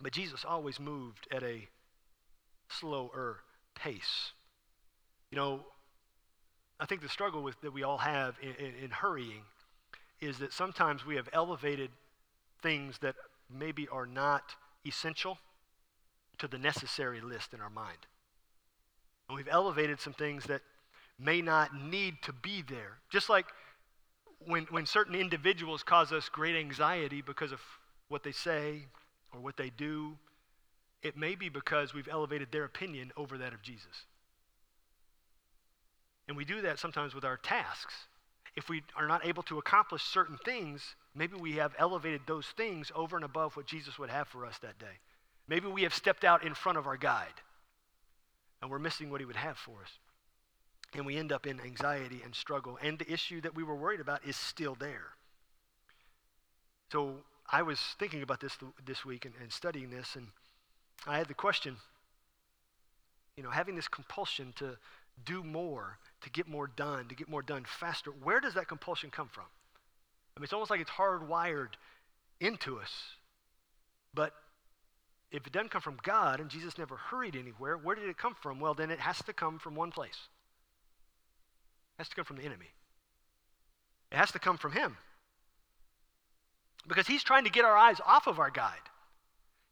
[0.00, 1.68] But Jesus always moved at a
[2.68, 3.38] slower
[3.74, 4.32] pace.
[5.30, 5.60] You know,
[6.78, 9.42] I think the struggle with, that we all have in, in, in hurrying
[10.20, 11.90] is that sometimes we have elevated
[12.62, 13.16] things that
[13.50, 14.54] maybe are not
[14.86, 15.38] essential
[16.38, 17.98] to the necessary list in our mind.
[19.28, 20.62] And we've elevated some things that
[21.18, 22.98] may not need to be there.
[23.10, 23.46] Just like
[24.46, 27.60] when, when certain individuals cause us great anxiety because of
[28.08, 28.82] what they say
[29.32, 30.16] or what they do,
[31.02, 34.06] it may be because we've elevated their opinion over that of Jesus.
[36.28, 37.94] And we do that sometimes with our tasks.
[38.56, 42.90] If we are not able to accomplish certain things, maybe we have elevated those things
[42.94, 44.98] over and above what Jesus would have for us that day.
[45.48, 47.40] Maybe we have stepped out in front of our guide
[48.60, 49.90] and we're missing what he would have for us.
[50.94, 52.78] And we end up in anxiety and struggle.
[52.82, 55.10] And the issue that we were worried about is still there.
[56.90, 57.16] So
[57.50, 60.28] I was thinking about this this week and, and studying this, and
[61.06, 61.76] I had the question
[63.36, 64.76] you know, having this compulsion to
[65.24, 69.10] do more, to get more done, to get more done faster, where does that compulsion
[69.10, 69.44] come from?
[70.36, 71.74] I mean, it's almost like it's hardwired
[72.40, 72.90] into us.
[74.14, 74.32] But
[75.30, 78.34] if it doesn't come from God and Jesus never hurried anywhere, where did it come
[78.34, 78.60] from?
[78.60, 80.18] Well, then it has to come from one place.
[81.96, 82.70] It has to come from the enemy.
[84.12, 84.96] It has to come from him.
[86.86, 88.74] Because he's trying to get our eyes off of our guide.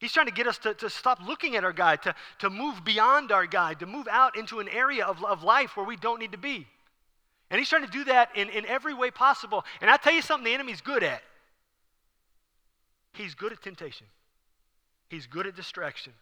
[0.01, 2.85] He's trying to get us to, to stop looking at our guide, to, to move
[2.85, 6.19] beyond our guide, to move out into an area of, of life where we don't
[6.19, 6.67] need to be.
[7.51, 9.65] And he's trying to do that in, in every way possible.
[9.81, 11.23] And i tell you something the enemy's good at.
[13.13, 14.09] He's good at temptation.
[15.09, 16.13] He's good at distraction.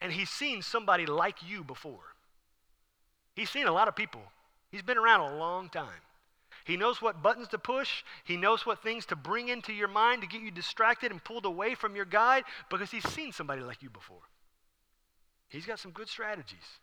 [0.00, 2.14] And he's seen somebody like you before.
[3.34, 4.22] He's seen a lot of people.
[4.70, 6.02] He's been around a long time.
[6.64, 8.02] He knows what buttons to push.
[8.24, 11.44] He knows what things to bring into your mind to get you distracted and pulled
[11.44, 14.22] away from your guide because he's seen somebody like you before.
[15.48, 16.78] He's got some good strategies.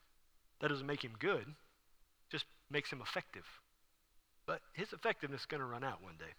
[0.59, 1.45] That doesn't make him good,
[2.29, 3.45] just makes him effective.
[4.45, 6.33] But his effectiveness is going to run out one day.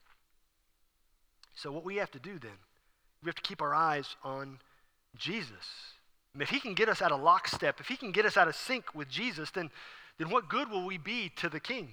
[1.54, 2.58] So, what we have to do then,
[3.22, 4.58] we have to keep our eyes on
[5.16, 5.94] Jesus.
[6.38, 8.54] If he can get us out of lockstep, if he can get us out of
[8.54, 9.70] sync with Jesus, then,
[10.18, 11.88] then what good will we be to the king?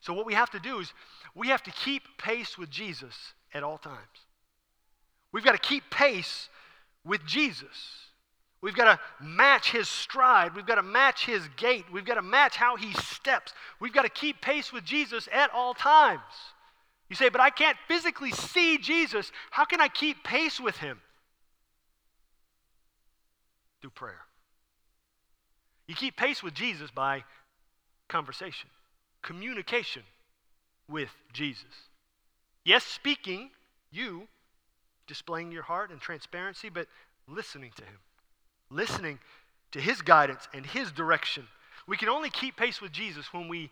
[0.00, 0.92] So, what we have to do is
[1.34, 3.98] we have to keep pace with Jesus at all times.
[5.32, 6.48] We've got to keep pace
[7.04, 8.08] with Jesus.
[8.60, 10.54] We've got to match his stride.
[10.54, 11.84] We've got to match his gait.
[11.92, 13.52] We've got to match how he steps.
[13.80, 16.22] We've got to keep pace with Jesus at all times.
[17.08, 19.32] You say, but I can't physically see Jesus.
[19.50, 21.00] How can I keep pace with him?
[23.80, 24.20] Through prayer.
[25.86, 27.24] You keep pace with Jesus by
[28.08, 28.68] conversation
[29.22, 30.02] communication
[30.88, 31.64] with Jesus.
[32.64, 33.50] Yes, speaking,
[33.90, 34.28] you
[35.06, 36.86] displaying your heart and transparency, but
[37.26, 37.98] listening to Him,
[38.70, 39.18] listening
[39.72, 41.46] to His guidance and His direction.
[41.86, 43.70] We can only keep pace with Jesus when we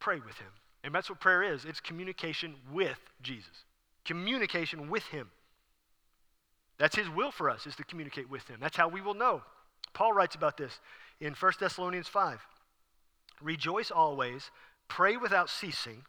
[0.00, 0.50] pray with Him.
[0.84, 3.64] And that's what prayer is it's communication with Jesus,
[4.04, 5.30] communication with Him.
[6.78, 8.58] That's His will for us, is to communicate with Him.
[8.60, 9.42] That's how we will know.
[9.94, 10.78] Paul writes about this
[11.20, 12.40] in 1 Thessalonians 5.
[13.40, 14.50] Rejoice always,
[14.88, 16.02] pray without ceasing,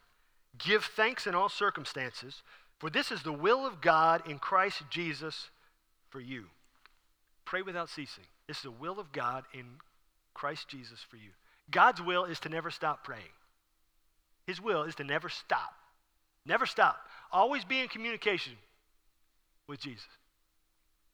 [0.58, 2.42] give thanks in all circumstances,
[2.78, 5.50] for this is the will of God in Christ Jesus
[6.10, 6.46] for you.
[7.44, 8.24] Pray without ceasing.
[8.46, 9.64] This is the will of God in
[10.34, 11.30] Christ Jesus for you.
[11.70, 13.22] God's will is to never stop praying.
[14.46, 15.74] His will is to never stop.
[16.44, 16.98] Never stop.
[17.32, 18.52] Always be in communication
[19.66, 20.06] with Jesus.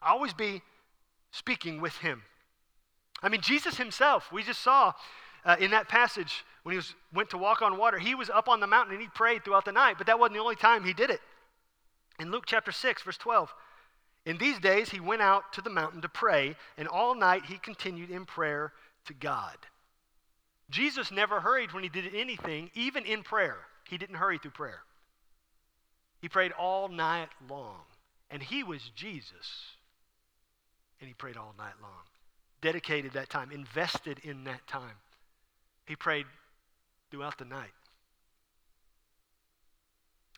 [0.03, 0.63] Always be
[1.31, 2.23] speaking with Him.
[3.23, 4.93] I mean, Jesus Himself, we just saw
[5.45, 8.49] uh, in that passage when he was, went to walk on water, he was up
[8.49, 10.85] on the mountain and he prayed throughout the night, but that wasn't the only time
[10.85, 11.21] he did it.
[12.21, 13.53] In Luke chapter 6, verse 12,
[14.27, 17.59] in these days he went out to the mountain to pray, and all night he
[17.59, 18.73] continued in prayer
[19.07, 19.57] to God.
[20.73, 23.59] Jesus never hurried when he did anything, even in prayer.
[23.89, 24.81] He didn't hurry through prayer.
[26.23, 27.83] He prayed all night long.
[28.31, 29.77] And he was Jesus.
[30.99, 31.91] And he prayed all night long.
[32.63, 34.97] Dedicated that time, invested in that time.
[35.87, 36.25] He prayed
[37.11, 37.75] throughout the night.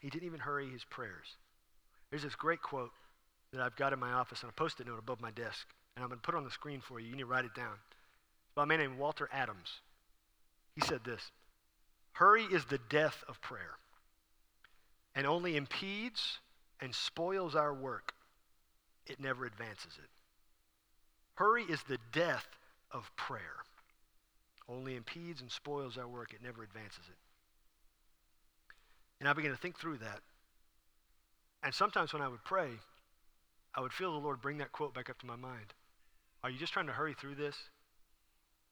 [0.02, 1.36] He didn't even hurry his prayers.
[2.10, 2.90] There's this great quote
[3.52, 5.66] that I've got in my office on a post it note above my desk.
[5.94, 7.06] And I'm going to put it on the screen for you.
[7.06, 7.74] You need to write it down.
[8.46, 9.80] It's by a man named Walter Adams.
[10.74, 11.30] He said this
[12.12, 13.78] Hurry is the death of prayer
[15.14, 16.38] and only impedes
[16.80, 18.14] and spoils our work.
[19.06, 20.10] It never advances it.
[21.34, 22.46] Hurry is the death
[22.90, 23.62] of prayer.
[24.68, 26.32] Only impedes and spoils our work.
[26.32, 27.16] It never advances it.
[29.20, 30.20] And I began to think through that.
[31.62, 32.68] And sometimes when I would pray,
[33.74, 35.74] I would feel the Lord bring that quote back up to my mind.
[36.42, 37.56] Are you just trying to hurry through this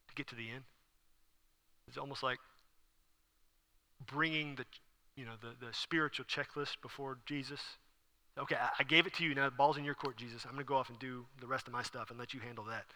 [0.08, 0.64] to get to the end?
[1.92, 2.38] It's almost like
[4.07, 4.64] bringing the,
[5.14, 7.61] you know, the, the spiritual checklist before Jesus.
[8.38, 9.35] Okay, I, gave it to you.
[9.35, 10.46] Now the ball's in your court, Jesus.
[10.46, 12.40] I'm going to go off and do the rest of my stuff and let you
[12.40, 12.87] handle that.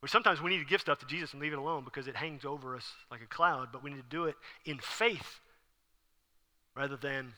[0.00, 2.16] But sometimes we need to give stuff to Jesus and leave it alone because it
[2.16, 5.40] hangs over us like a cloud, but we need to do it in faith
[6.74, 7.34] rather than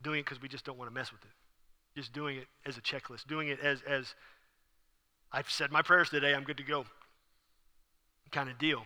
[0.00, 1.96] doing it because we just don't want to mess with it.
[1.96, 4.14] Just doing it as a checklist, doing it as, as
[5.32, 6.84] I've said my prayers today, I'm good to go
[8.30, 8.84] kind of deal.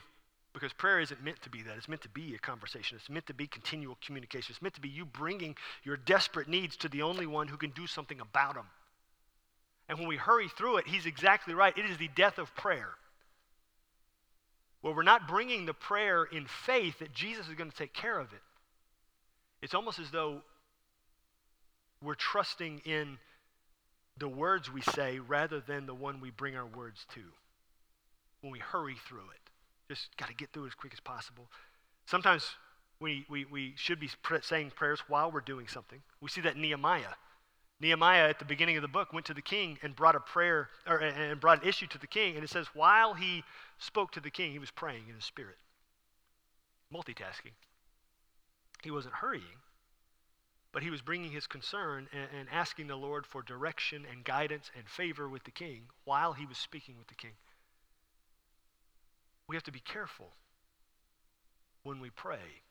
[0.58, 1.76] Because prayer isn't meant to be that.
[1.76, 2.98] It's meant to be a conversation.
[2.98, 4.52] It's meant to be continual communication.
[4.52, 7.70] It's meant to be you bringing your desperate needs to the only one who can
[7.70, 8.66] do something about them.
[9.88, 11.78] And when we hurry through it, he's exactly right.
[11.78, 12.88] It is the death of prayer.
[14.80, 18.18] Where we're not bringing the prayer in faith that Jesus is going to take care
[18.18, 18.42] of it.
[19.62, 20.42] It's almost as though
[22.02, 23.18] we're trusting in
[24.16, 27.20] the words we say rather than the one we bring our words to
[28.40, 29.47] when we hurry through it.
[29.88, 31.48] Just got to get through it as quick as possible.
[32.06, 32.54] Sometimes
[33.00, 34.10] we, we, we should be
[34.42, 36.00] saying prayers while we're doing something.
[36.20, 37.14] We see that Nehemiah.
[37.80, 40.68] Nehemiah, at the beginning of the book, went to the king and brought a prayer,
[40.86, 42.34] or, and brought an issue to the king.
[42.34, 43.44] And it says, while he
[43.78, 45.56] spoke to the king, he was praying in his spirit.
[46.92, 47.52] Multitasking.
[48.82, 49.60] He wasn't hurrying,
[50.72, 54.70] but he was bringing his concern and, and asking the Lord for direction and guidance
[54.76, 57.32] and favor with the king while he was speaking with the king.
[59.48, 60.28] We have to be careful
[61.82, 62.62] when we pray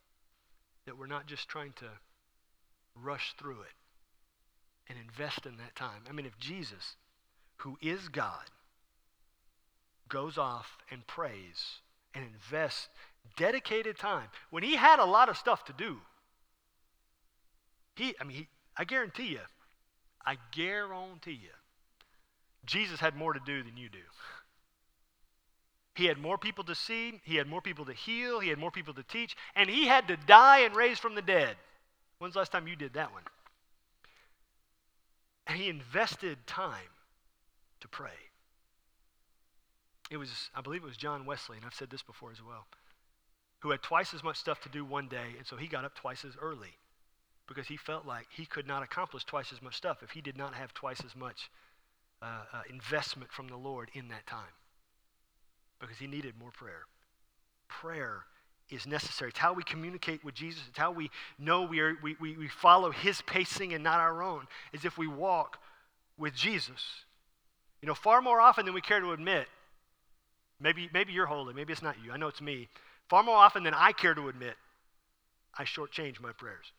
[0.85, 1.85] that we're not just trying to
[2.95, 3.73] rush through it
[4.87, 6.03] and invest in that time.
[6.07, 6.95] I mean, if Jesus,
[7.57, 8.51] who is God,
[10.07, 11.81] goes off and prays
[12.13, 12.87] and invests
[13.35, 15.97] dedicated time, when he had a lot of stuff to do,
[17.95, 19.41] he, I mean, he, I guarantee you,
[20.25, 21.49] I guarantee you,
[22.65, 23.97] Jesus had more to do than you do.
[25.97, 28.69] He had more people to see, he had more people to heal, he had more
[28.69, 31.57] people to teach, and he had to die and raise from the dead.
[32.19, 33.23] When's the last time you did that one?
[35.47, 36.93] And he invested time
[37.79, 38.11] to pray.
[40.11, 42.67] It was, I believe it was John Wesley, and I've said this before as well,
[43.61, 45.95] who had twice as much stuff to do one day, and so he got up
[45.95, 46.77] twice as early
[47.47, 50.37] because he felt like he could not accomplish twice as much stuff if he did
[50.37, 51.49] not have twice as much
[52.21, 54.53] uh, uh, investment from the Lord in that time
[55.79, 56.85] because he needed more prayer.
[57.67, 58.23] Prayer
[58.69, 59.29] is necessary.
[59.29, 60.63] It's how we communicate with Jesus.
[60.69, 61.09] It's how we
[61.39, 64.97] know we, are, we, we, we follow his pacing and not our own, as if
[64.97, 65.57] we walk
[66.17, 66.81] with Jesus.
[67.81, 69.47] You know, far more often than we care to admit,
[70.59, 72.67] maybe, maybe you're holy, maybe it's not you, I know it's me.
[73.07, 74.55] Far more often than I care to admit,
[75.57, 76.71] I shortchange my prayers.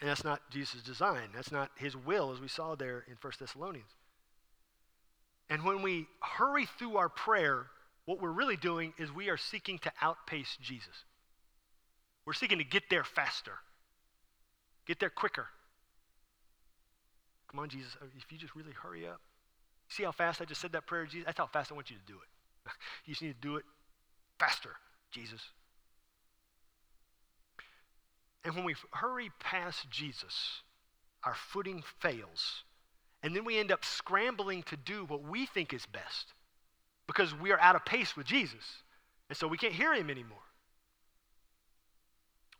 [0.00, 1.28] And that's not Jesus' design.
[1.32, 3.90] That's not his will, as we saw there in 1 Thessalonians.
[5.52, 7.66] And when we hurry through our prayer,
[8.06, 11.04] what we're really doing is we are seeking to outpace Jesus.
[12.24, 13.52] We're seeking to get there faster,
[14.86, 15.46] get there quicker.
[17.50, 19.20] Come on, Jesus, uh, if you just really hurry up.
[19.90, 21.26] See how fast I just said that prayer, Jesus?
[21.26, 22.72] That's how fast I want you to do it.
[23.04, 23.64] you just need to do it
[24.38, 24.70] faster,
[25.10, 25.42] Jesus.
[28.42, 30.62] And when we hurry past Jesus,
[31.22, 32.64] our footing fails.
[33.22, 36.32] And then we end up scrambling to do what we think is best
[37.06, 38.82] because we are out of pace with Jesus.
[39.28, 40.38] And so we can't hear him anymore.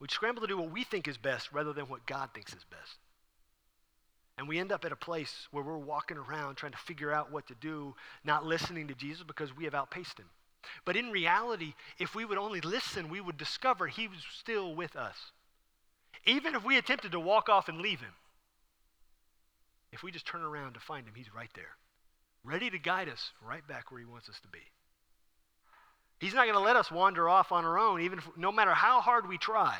[0.00, 2.64] We scramble to do what we think is best rather than what God thinks is
[2.64, 2.98] best.
[4.38, 7.30] And we end up at a place where we're walking around trying to figure out
[7.30, 7.94] what to do,
[8.24, 10.28] not listening to Jesus because we have outpaced him.
[10.84, 14.96] But in reality, if we would only listen, we would discover he was still with
[14.96, 15.32] us.
[16.24, 18.14] Even if we attempted to walk off and leave him,
[19.92, 21.76] if we just turn around to find him, he's right there,
[22.42, 24.60] ready to guide us right back where he wants us to be.
[26.18, 28.72] He's not going to let us wander off on our own, even if, no matter
[28.72, 29.76] how hard we try.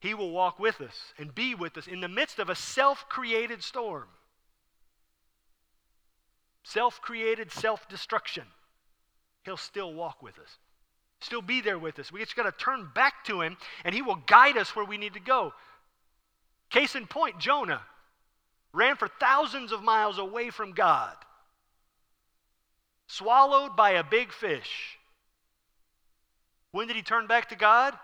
[0.00, 3.08] He will walk with us and be with us in the midst of a self
[3.08, 4.08] created storm.
[6.62, 8.44] Self created self destruction.
[9.44, 10.56] He'll still walk with us,
[11.20, 12.10] still be there with us.
[12.10, 14.96] We just got to turn back to Him, and He will guide us where we
[14.96, 15.52] need to go.
[16.70, 17.82] Case in point, Jonah
[18.74, 21.14] ran for thousands of miles away from God
[23.06, 24.98] swallowed by a big fish.
[26.72, 27.94] When did he turn back to God?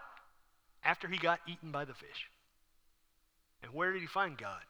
[0.84, 2.30] After he got eaten by the fish.
[3.62, 4.62] And where did he find God?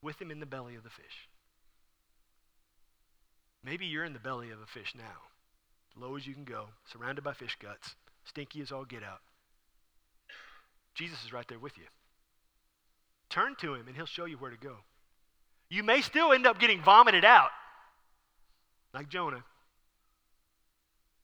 [0.00, 1.28] With him in the belly of the fish.
[3.64, 5.22] Maybe you're in the belly of a fish now,
[5.96, 7.94] low as you can go, surrounded by fish guts,
[8.24, 9.20] stinky as all get out.
[10.94, 11.84] Jesus is right there with you.
[13.30, 14.76] Turn to him and he'll show you where to go.
[15.72, 17.48] You may still end up getting vomited out
[18.92, 19.42] like Jonah.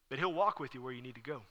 [0.09, 1.42] But he'll walk with you where you need to go.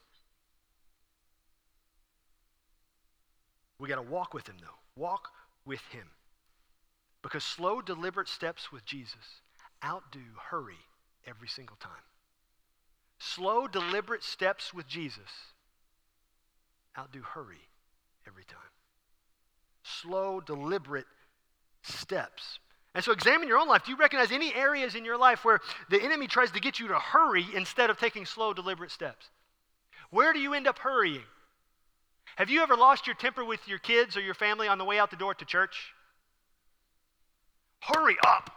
[3.77, 4.79] We got to walk with him, though.
[4.99, 5.29] Walk
[5.63, 6.07] with him.
[7.21, 9.41] Because slow, deliberate steps with Jesus
[9.85, 10.19] outdo
[10.49, 10.79] hurry
[11.27, 11.91] every single time.
[13.19, 15.53] Slow, deliberate steps with Jesus
[16.97, 17.69] outdo hurry
[18.25, 18.57] every time.
[19.83, 21.05] Slow, deliberate
[21.83, 22.57] steps
[22.95, 23.83] and so examine your own life.
[23.83, 25.59] Do you recognize any areas in your life where
[25.89, 29.29] the enemy tries to get you to hurry instead of taking slow, deliberate steps?
[30.09, 31.23] Where do you end up hurrying?
[32.37, 34.99] Have you ever lost your temper with your kids or your family on the way
[34.99, 35.93] out the door to church?
[37.81, 38.49] Hurry up.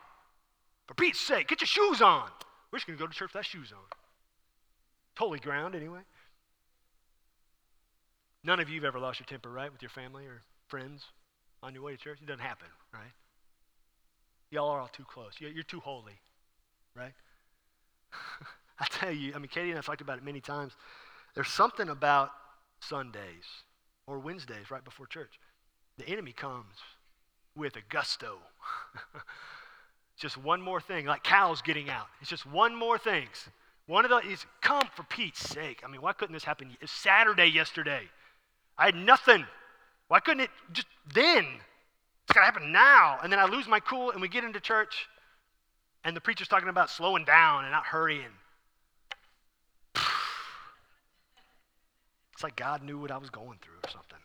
[0.87, 2.29] For Pete's sake, get your shoes on.
[2.71, 3.85] We're just going to go to church with that shoes on.
[5.17, 6.01] Holy ground, anyway.
[8.43, 11.05] None of you have ever lost your temper, right, with your family or friends
[11.63, 12.19] on your way to church?
[12.23, 13.13] It doesn't happen, right?
[14.51, 15.35] Y'all are all too close.
[15.39, 16.19] You're too holy,
[16.95, 17.13] right?
[18.81, 20.73] I tell you, I mean, Katie and I have talked about it many times.
[21.35, 22.31] There's something about
[22.81, 23.45] Sundays
[24.07, 25.39] or Wednesdays right before church.
[25.99, 26.75] The enemy comes
[27.55, 28.39] with a gusto.
[30.17, 32.07] just one more thing, like cows getting out.
[32.21, 33.27] It's just one more thing.
[33.87, 35.83] One of the is come for Pete's sake.
[35.85, 36.77] I mean, why couldn't this happen?
[36.81, 38.03] It's Saturday yesterday.
[38.79, 39.45] I had nothing.
[40.09, 41.47] Why couldn't it just then?
[42.31, 43.19] It's got to happen now.
[43.25, 45.09] And then I lose my cool, and we get into church,
[46.05, 48.31] and the preacher's talking about slowing down and not hurrying.
[52.33, 54.19] It's like God knew what I was going through or something.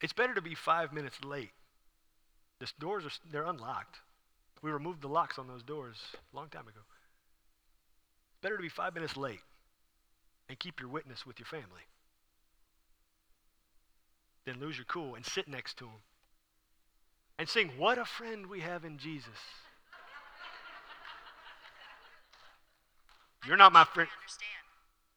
[0.00, 1.50] It's better to be five minutes late.
[2.60, 3.96] The doors are they're unlocked.
[4.62, 5.96] We removed the locks on those doors
[6.32, 6.82] a long time ago.
[8.40, 9.40] Better to be five minutes late
[10.48, 11.88] and keep your witness with your family
[14.46, 16.00] then lose your cool and sit next to him
[17.38, 19.28] and sing, What a friend we have in Jesus.
[23.46, 24.08] You're not my friend.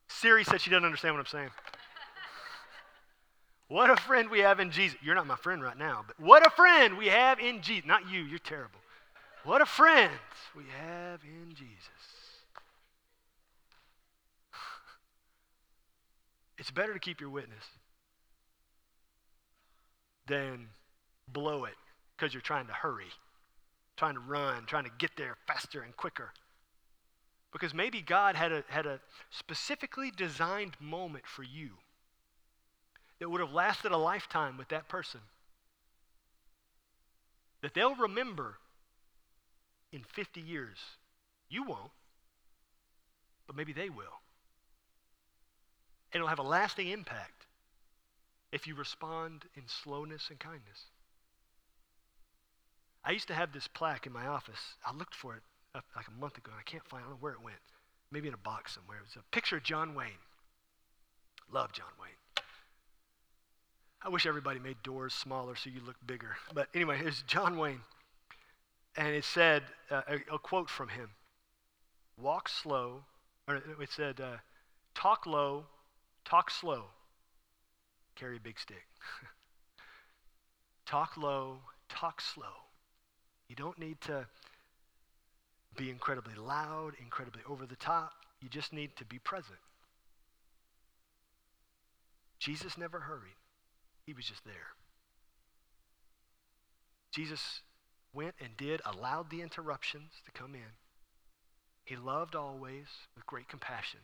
[0.09, 1.49] Siri said she doesn't understand what I'm saying.
[3.69, 4.97] what a friend we have in Jesus.
[5.01, 7.85] You're not my friend right now, but what a friend we have in Jesus.
[7.87, 8.79] Not you, you're terrible.
[9.45, 10.11] What a friend
[10.55, 11.87] we have in Jesus.
[16.57, 17.63] it's better to keep your witness
[20.27, 20.67] than
[21.27, 21.75] blow it
[22.15, 23.11] because you're trying to hurry,
[23.95, 26.31] trying to run, trying to get there faster and quicker.
[27.51, 28.99] Because maybe God had a, had a
[29.31, 31.71] specifically designed moment for you
[33.19, 35.21] that would have lasted a lifetime with that person.
[37.61, 38.57] That they'll remember
[39.91, 40.77] in 50 years.
[41.49, 41.91] You won't,
[43.47, 44.21] but maybe they will.
[46.13, 47.36] And it'll have a lasting impact
[48.51, 50.85] if you respond in slowness and kindness.
[53.03, 54.75] I used to have this plaque in my office.
[54.85, 55.41] I looked for it
[55.95, 57.03] like a month ago, and I can't find.
[57.03, 57.57] I don't know where it went.
[58.11, 58.97] Maybe in a box somewhere.
[58.97, 60.23] It was a picture of John Wayne.
[61.51, 62.43] Love John Wayne.
[64.01, 66.35] I wish everybody made doors smaller so you look bigger.
[66.53, 67.81] But anyway, was John Wayne.
[68.95, 71.09] and it said uh, a, a, quote from him
[72.19, 73.03] walk slow,
[73.47, 74.37] or it said, uh,
[74.95, 75.65] talk low,
[76.25, 76.85] talk slow,
[78.17, 78.85] carry a big stick.
[80.85, 81.57] talk low,
[81.89, 82.65] talk slow.
[83.47, 84.25] You don't need to
[85.75, 88.11] be incredibly loud, incredibly over the top.
[88.41, 89.59] You just need to be present.
[92.39, 93.37] Jesus never hurried,
[94.05, 94.75] he was just there.
[97.11, 97.61] Jesus
[98.13, 100.75] went and did, allowed the interruptions to come in.
[101.83, 104.01] He loved always with great compassion.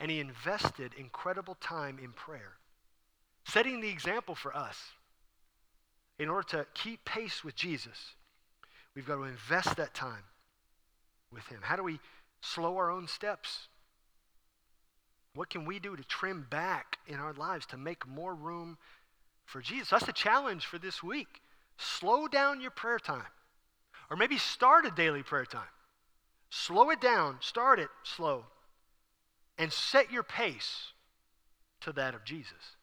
[0.00, 2.54] And he invested incredible time in prayer,
[3.44, 4.78] setting the example for us.
[6.18, 8.14] In order to keep pace with Jesus,
[8.94, 10.24] we've got to invest that time
[11.32, 11.60] with him.
[11.62, 11.98] How do we
[12.40, 13.68] slow our own steps?
[15.34, 18.76] What can we do to trim back in our lives to make more room
[19.46, 19.88] for Jesus?
[19.90, 21.40] That's the challenge for this week.
[21.78, 23.22] Slow down your prayer time.
[24.10, 25.62] Or maybe start a daily prayer time.
[26.50, 28.44] Slow it down, start it slow,
[29.56, 30.92] and set your pace
[31.80, 32.76] to that of Jesus.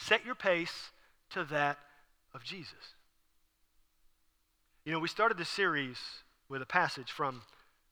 [0.00, 0.90] Set your pace
[1.30, 1.78] to that
[2.34, 2.94] of Jesus.
[4.84, 5.98] You know, we started this series
[6.48, 7.42] with a passage from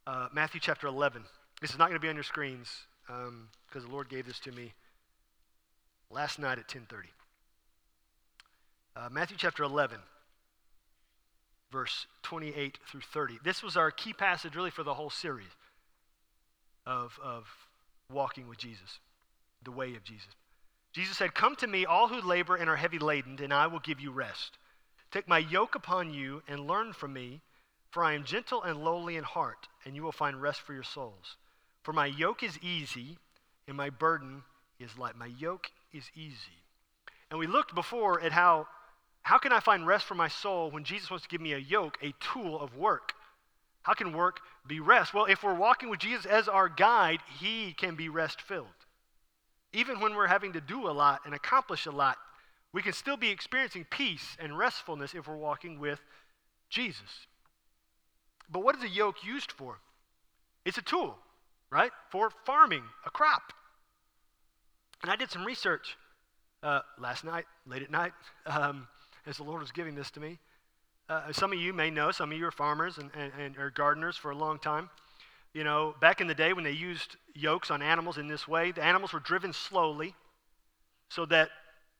[0.07, 1.23] uh, Matthew chapter 11.
[1.61, 4.41] This is not going to be on your screens because um, the Lord gave this
[4.41, 4.73] to me
[6.11, 6.87] last night at 10:30.
[8.97, 9.99] Uh, Matthew chapter 11,
[11.71, 13.39] verse 28 through 30.
[13.45, 15.55] This was our key passage, really, for the whole series
[16.87, 17.47] of, of
[18.11, 18.99] walking with Jesus,
[19.63, 20.35] the way of Jesus.
[20.93, 23.79] Jesus said, Come to me, all who labor and are heavy laden, and I will
[23.79, 24.59] give you rest.
[25.11, 27.41] Take my yoke upon you and learn from me,
[27.91, 30.83] for I am gentle and lowly in heart, and you will find rest for your
[30.83, 31.37] souls.
[31.83, 33.19] For my yoke is easy,
[33.67, 34.43] and my burden
[34.79, 35.17] is light.
[35.17, 36.63] My yoke is easy.
[37.31, 38.67] And we looked before at how
[39.23, 41.59] how can I find rest for my soul when Jesus wants to give me a
[41.59, 43.13] yoke, a tool of work?
[43.83, 45.13] How can work be rest?
[45.13, 48.67] Well, if we're walking with Jesus as our guide, he can be rest filled.
[49.73, 52.17] Even when we're having to do a lot and accomplish a lot,
[52.73, 56.01] we can still be experiencing peace and restfulness if we're walking with
[56.71, 57.27] Jesus.
[58.51, 59.79] But what is a yoke used for?
[60.65, 61.17] It's a tool,
[61.71, 61.91] right?
[62.11, 63.53] For farming a crop.
[65.03, 65.97] And I did some research
[66.63, 68.13] uh, last night, late at night.
[68.47, 68.89] Um,
[69.29, 70.39] as the Lord was giving this to me.
[71.09, 73.71] Uh, some of you may know, some of you are farmers and, and, and are
[73.71, 74.89] gardeners for a long time.
[75.59, 78.71] You know, back in the day when they used yokes on animals in this way,
[78.71, 80.15] the animals were driven slowly
[81.09, 81.49] so that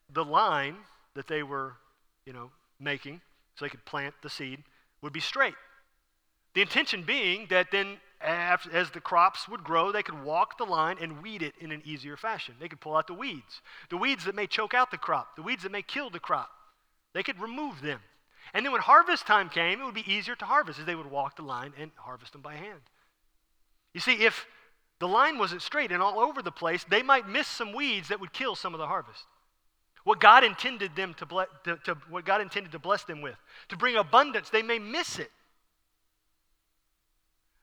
[0.09, 0.77] the line
[1.13, 1.73] that they were,
[2.25, 3.19] you know, making,
[3.55, 4.63] so they could plant the seed,
[5.01, 5.55] would be straight.
[6.53, 10.95] The intention being that then, as the crops would grow, they could walk the line
[11.01, 12.55] and weed it in an easier fashion.
[12.61, 15.41] They could pull out the weeds, the weeds that may choke out the crop, the
[15.41, 16.49] weeds that may kill the crop.
[17.13, 17.99] They could remove them.
[18.53, 21.11] And then when harvest time came, it would be easier to harvest as they would
[21.11, 22.79] walk the line and harvest them by hand.
[23.93, 24.45] You see, if
[24.99, 28.19] the line wasn't straight and all over the place, they might miss some weeds that
[28.19, 29.23] would kill some of the harvest.
[30.03, 33.35] What God intended them to, ble- to, to what God intended to bless them with,
[33.69, 35.31] to bring abundance, they may miss it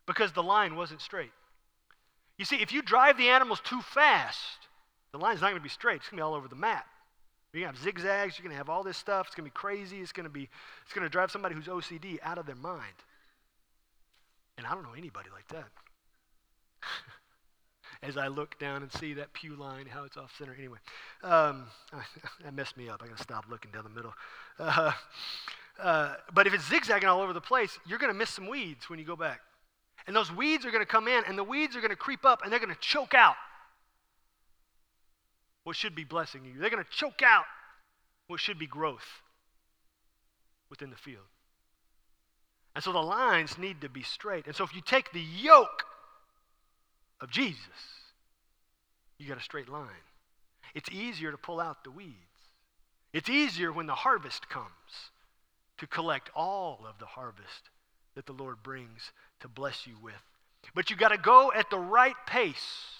[0.07, 1.33] because the line wasn't straight.
[2.39, 4.69] You see, if you drive the animals too fast,
[5.13, 5.97] the line's not going to be straight.
[5.97, 6.87] It's going to be all over the map.
[7.53, 8.39] You're going to have zigzags.
[8.39, 9.29] You're going to have all this stuff.
[9.29, 10.01] It's going to be crazy.
[10.01, 10.49] It's going to be,
[10.85, 12.85] it's going to drive somebody who's OCD out of their mind.
[14.59, 15.69] And I don't know anybody like that.
[18.03, 20.55] As I look down and see that pew line, how it's off center.
[20.57, 20.79] Anyway,
[21.23, 21.67] um,
[22.45, 23.03] that messed me up.
[23.03, 24.15] I got to stop looking down the middle.
[24.59, 24.93] Uh,
[25.79, 28.99] uh, but if it's zigzagging all over the place, you're to miss some weeds when
[28.99, 29.41] you go back.
[30.07, 32.51] And those weeds are to come in, and the weeds are to creep up, and
[32.51, 33.35] they're to choke out
[35.65, 36.59] what should be blessing you.
[36.59, 37.45] They're to choke out
[38.29, 39.21] what should be growth
[40.71, 41.27] within the field.
[42.75, 44.47] And so the lines need to be straight.
[44.47, 45.85] And so if you take the yoke
[47.21, 47.59] of Jesus,
[49.19, 49.89] you got a straight line.
[50.75, 52.15] It's easier to pull out the weeds.
[53.13, 55.11] It's easier when the harvest comes
[55.79, 57.71] to collect all of the harvest
[58.15, 60.15] that the Lord brings to bless you with.
[60.75, 62.97] But you got to go at the right pace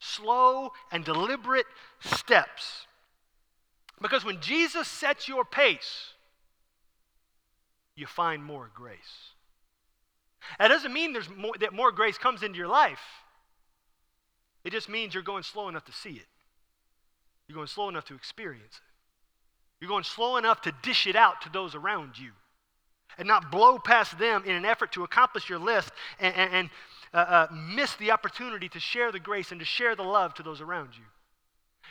[0.00, 1.66] slow and deliberate
[2.00, 2.86] steps.
[4.00, 6.12] Because when Jesus sets your pace,
[7.96, 9.32] you find more grace.
[10.58, 13.00] That doesn't mean there's more, that more grace comes into your life.
[14.64, 16.26] It just means you're going slow enough to see it.
[17.48, 18.88] You're going slow enough to experience it.
[19.80, 22.32] You're going slow enough to dish it out to those around you
[23.16, 25.90] and not blow past them in an effort to accomplish your list
[26.20, 26.70] and, and, and
[27.14, 30.42] uh, uh, miss the opportunity to share the grace and to share the love to
[30.42, 31.04] those around you.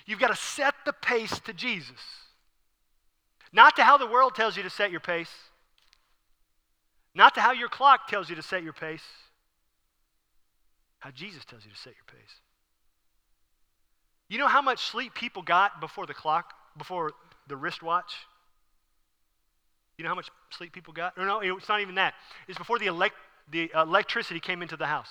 [0.06, 2.00] You've got to set the pace to Jesus,
[3.52, 5.32] not to how the world tells you to set your pace.
[7.18, 9.02] Not to how your clock tells you to set your pace,
[11.00, 12.36] how Jesus tells you to set your pace.
[14.30, 17.14] You know how much sleep people got before the clock, before
[17.48, 18.14] the wristwatch?
[19.98, 21.18] You know how much sleep people got?
[21.18, 22.14] No, no, it's not even that.
[22.48, 23.16] It's before the, elect,
[23.50, 25.10] the electricity came into the house.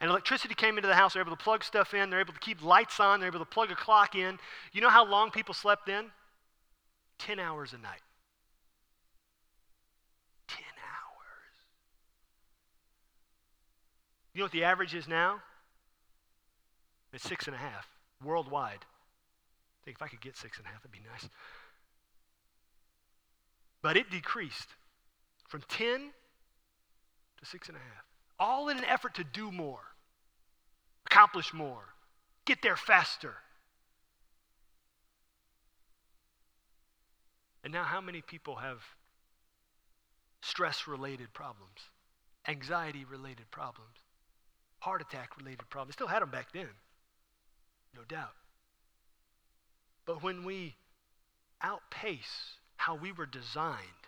[0.00, 1.14] And electricity came into the house.
[1.14, 2.10] They're able to plug stuff in.
[2.10, 3.18] They're able to keep lights on.
[3.18, 4.38] They're able to plug a clock in.
[4.72, 6.12] You know how long people slept then?
[7.18, 8.02] 10 hours a night.
[10.48, 10.66] 10 hours.
[14.36, 15.40] You know what the average is now?
[17.10, 17.88] It's six and a half
[18.22, 18.80] worldwide.
[18.82, 21.26] I think if I could get six and a half, that'd be nice.
[23.80, 24.68] But it decreased
[25.48, 26.10] from 10
[27.38, 28.04] to six and a half
[28.38, 29.80] all in an effort to do more,
[31.10, 31.94] accomplish more,
[32.44, 33.36] get there faster.
[37.64, 38.82] And now, how many people have
[40.42, 41.88] stress related problems,
[42.46, 43.96] anxiety related problems,
[44.86, 45.94] heart attack related problems?
[45.94, 46.68] Still had them back then,
[47.94, 48.34] no doubt.
[50.06, 50.76] But when we
[51.60, 54.06] outpace how we were designed,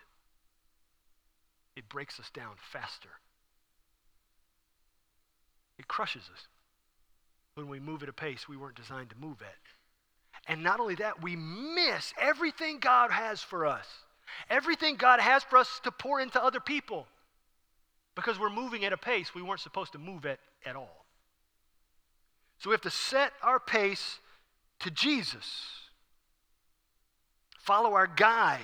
[1.75, 3.09] it breaks us down faster.
[5.77, 6.47] It crushes us
[7.55, 10.47] when we move at a pace we weren't designed to move at.
[10.47, 13.85] And not only that, we miss everything God has for us.
[14.49, 17.05] Everything God has for us to pour into other people
[18.19, 21.05] because we're moving at a pace we weren't supposed to move at at all.
[22.59, 24.19] So we have to set our pace
[24.79, 25.45] to Jesus,
[27.57, 28.59] follow our guide,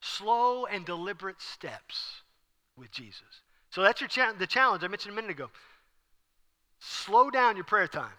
[0.00, 2.22] slow and deliberate steps
[2.76, 3.42] with Jesus.
[3.70, 5.50] So that's your cha- the challenge I mentioned a minute ago.
[6.78, 8.12] Slow down your prayer time.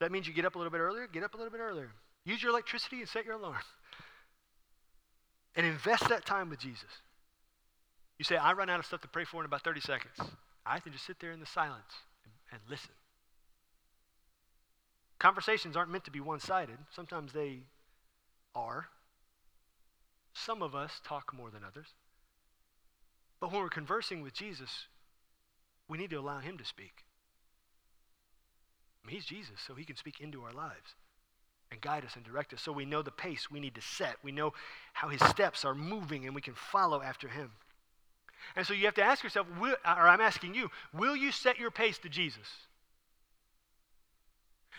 [0.00, 1.90] That means you get up a little bit earlier, get up a little bit earlier.
[2.24, 3.56] Use your electricity and set your alarm.
[5.56, 6.90] And invest that time with Jesus.
[8.18, 10.14] You say, I run out of stuff to pray for in about 30 seconds.
[10.66, 11.92] I can just sit there in the silence
[12.24, 12.90] and, and listen.
[15.18, 17.60] Conversations aren't meant to be one sided, sometimes they
[18.54, 18.86] are.
[20.34, 21.88] Some of us talk more than others.
[23.40, 24.86] But when we're conversing with Jesus,
[25.88, 27.04] we need to allow Him to speak.
[29.08, 30.94] He's Jesus, so he can speak into our lives
[31.70, 34.16] and guide us and direct us so we know the pace we need to set.
[34.22, 34.52] We know
[34.92, 37.52] how his steps are moving and we can follow after him.
[38.56, 41.58] And so you have to ask yourself, will, or I'm asking you, will you set
[41.58, 42.48] your pace to Jesus?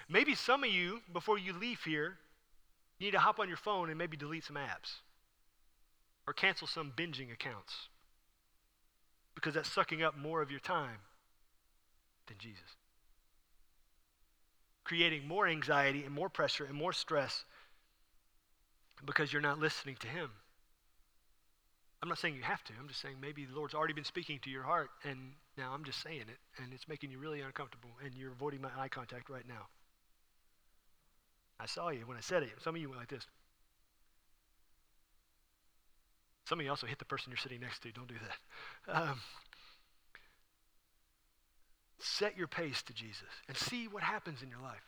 [0.07, 2.17] Maybe some of you, before you leave here,
[2.99, 4.95] need to hop on your phone and maybe delete some apps
[6.28, 7.88] or cancel some binging accounts
[9.36, 10.97] because that's sucking up more of your time
[12.28, 12.76] than Jesus
[14.89, 17.45] creating more anxiety and more pressure and more stress
[19.05, 20.32] because you're not listening to Him.
[22.02, 22.74] I'm not saying you have to.
[22.80, 25.84] I'm just saying maybe the Lord's already been speaking to your heart, and now I'm
[25.84, 29.30] just saying it, and it's making you really uncomfortable, and you're avoiding my eye contact
[29.30, 29.68] right now.
[31.60, 32.52] I saw you when I said it.
[32.64, 33.28] Some of you went like this.
[36.47, 37.91] Some of you also hit the person you're sitting next to.
[37.91, 38.38] Don't do that.
[39.10, 39.20] Um,
[42.00, 44.82] set your pace to Jesus and see what happens in your life.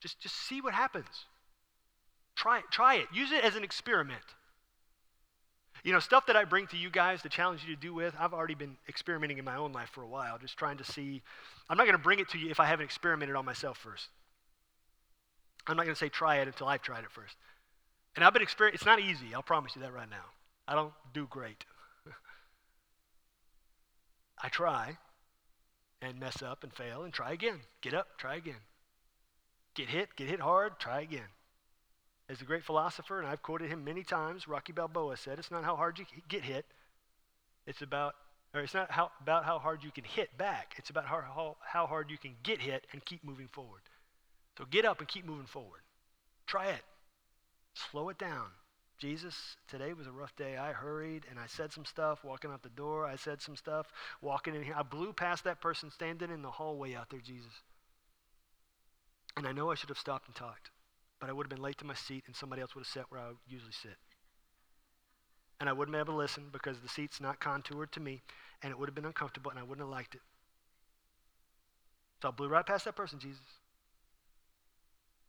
[0.00, 1.26] Just, just see what happens.
[2.34, 2.64] Try it.
[2.70, 3.08] Try it.
[3.12, 4.22] Use it as an experiment.
[5.82, 8.14] You know, stuff that I bring to you guys to challenge you to do with,
[8.18, 11.22] I've already been experimenting in my own life for a while, just trying to see.
[11.68, 14.08] I'm not going to bring it to you if I haven't experimented on myself first.
[15.66, 17.36] I'm not going to say try it until I've tried it first.
[18.14, 20.26] And I've been experiencing, it's not easy, I'll promise you that right now.
[20.68, 21.64] I don't do great.
[24.42, 24.98] I try,
[26.02, 27.60] and mess up and fail and try again.
[27.80, 28.60] Get up, try again.
[29.74, 31.28] Get hit, get hit hard, try again.
[32.32, 35.64] As a great philosopher, and I've quoted him many times, Rocky Balboa said, it's not
[35.64, 36.64] how hard you get hit,
[37.66, 38.14] it's about,
[38.54, 40.74] or it's not how, about how hard you can hit back.
[40.78, 43.82] It's about how, how, how hard you can get hit and keep moving forward.
[44.56, 45.82] So get up and keep moving forward.
[46.46, 46.82] Try it.
[47.74, 48.46] Slow it down.
[48.98, 50.56] Jesus, today was a rough day.
[50.56, 53.06] I hurried and I said some stuff walking out the door.
[53.06, 54.74] I said some stuff walking in here.
[54.76, 57.52] I blew past that person standing in the hallway out there, Jesus.
[59.36, 60.70] And I know I should have stopped and talked,
[61.22, 63.04] but I would have been late to my seat and somebody else would have sat
[63.08, 63.94] where I usually sit.
[65.60, 68.22] And I wouldn't be able to listen because the seat's not contoured to me
[68.60, 70.20] and it would have been uncomfortable and I wouldn't have liked it.
[72.20, 73.38] So I blew right past that person, Jesus.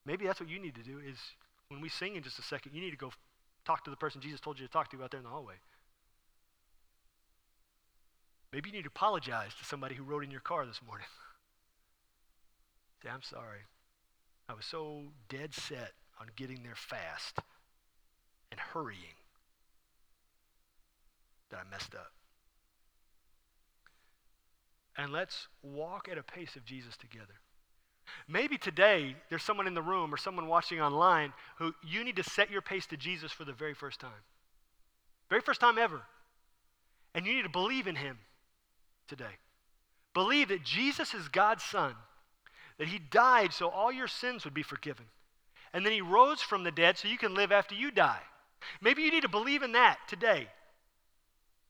[0.03, 1.19] Maybe that's what you need to do is
[1.67, 3.11] when we sing in just a second, you need to go
[3.63, 5.57] talk to the person Jesus told you to talk to out there in the hallway.
[8.51, 11.05] Maybe you need to apologize to somebody who rode in your car this morning.
[13.03, 13.67] Say, I'm sorry.
[14.49, 17.39] I was so dead set on getting there fast
[18.51, 19.17] and hurrying
[21.49, 22.11] that I messed up.
[24.97, 27.33] and let's walk at a pace of Jesus together.
[28.27, 32.23] Maybe today there's someone in the room or someone watching online who you need to
[32.23, 34.11] set your pace to Jesus for the very first time.
[35.29, 36.01] Very first time ever.
[37.15, 38.19] And you need to believe in him
[39.07, 39.37] today.
[40.13, 41.95] Believe that Jesus is God's Son,
[42.83, 45.05] that he died so all your sins would be forgiven.
[45.73, 48.19] And then he rose from the dead so you can live after you die.
[48.81, 50.49] Maybe you need to believe in that today.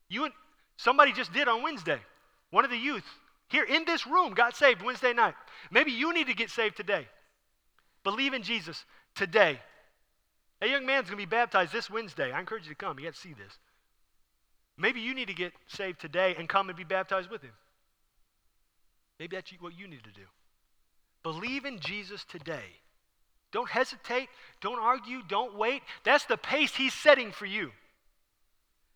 [0.10, 0.34] You and
[0.76, 2.00] somebody just did on Wednesday.
[2.50, 3.06] One of the youth
[3.48, 5.36] here in this room got saved Wednesday night.
[5.70, 7.08] Maybe you need to get saved today.
[8.04, 8.84] Believe in Jesus
[9.14, 9.60] today.
[10.64, 12.32] A young man's going to be baptized this Wednesday.
[12.32, 12.98] I encourage you to come.
[12.98, 13.60] You got to see this.
[14.80, 17.54] Maybe you need to get saved today and come and be baptized with him.
[19.20, 20.26] Maybe that's what you need to do.
[21.24, 22.66] Believe in Jesus today.
[23.52, 24.30] Don't hesitate.
[24.62, 25.22] Don't argue.
[25.28, 25.82] Don't wait.
[26.04, 27.72] That's the pace he's setting for you.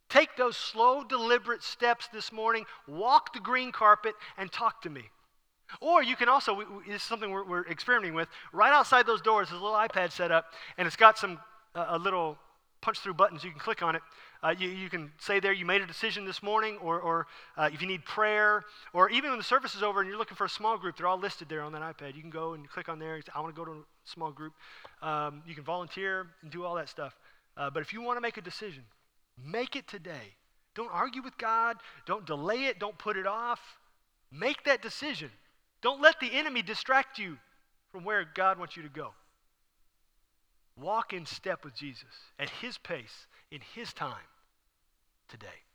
[0.10, 5.04] Take those slow, deliberate steps this morning, walk the green carpet, and talk to me.
[5.82, 9.48] Or you can also, this is something we're, we're experimenting with, right outside those doors,
[9.50, 10.46] is a little iPad set up,
[10.78, 11.40] and it's got some,
[11.76, 12.38] uh, a little
[12.80, 13.44] punch through buttons.
[13.44, 14.02] You can click on it.
[14.44, 17.28] Uh, you, you, can say there you made a decision this morning, or, or
[17.58, 18.64] uh, if you need prayer,
[18.94, 21.08] or even when the service is over and you're looking for a small group, they're
[21.08, 22.16] all listed there on that iPad.
[22.16, 23.16] You can go and click on there.
[23.16, 24.54] And say, I want to go to a small group.
[25.02, 27.18] Um, you can volunteer and do all that stuff.
[27.56, 28.84] Uh, but if you want to make a decision,
[29.44, 30.36] Make it today.
[30.76, 31.78] Don't argue with God.
[32.06, 32.80] Don't delay it.
[32.80, 33.60] Don't put it off.
[34.32, 35.32] Make that decision.
[35.82, 37.38] Don't let the enemy distract you
[37.92, 39.14] from where God wants you to go.
[40.80, 44.30] Walk in step with Jesus at his pace, in his time
[45.28, 45.67] today.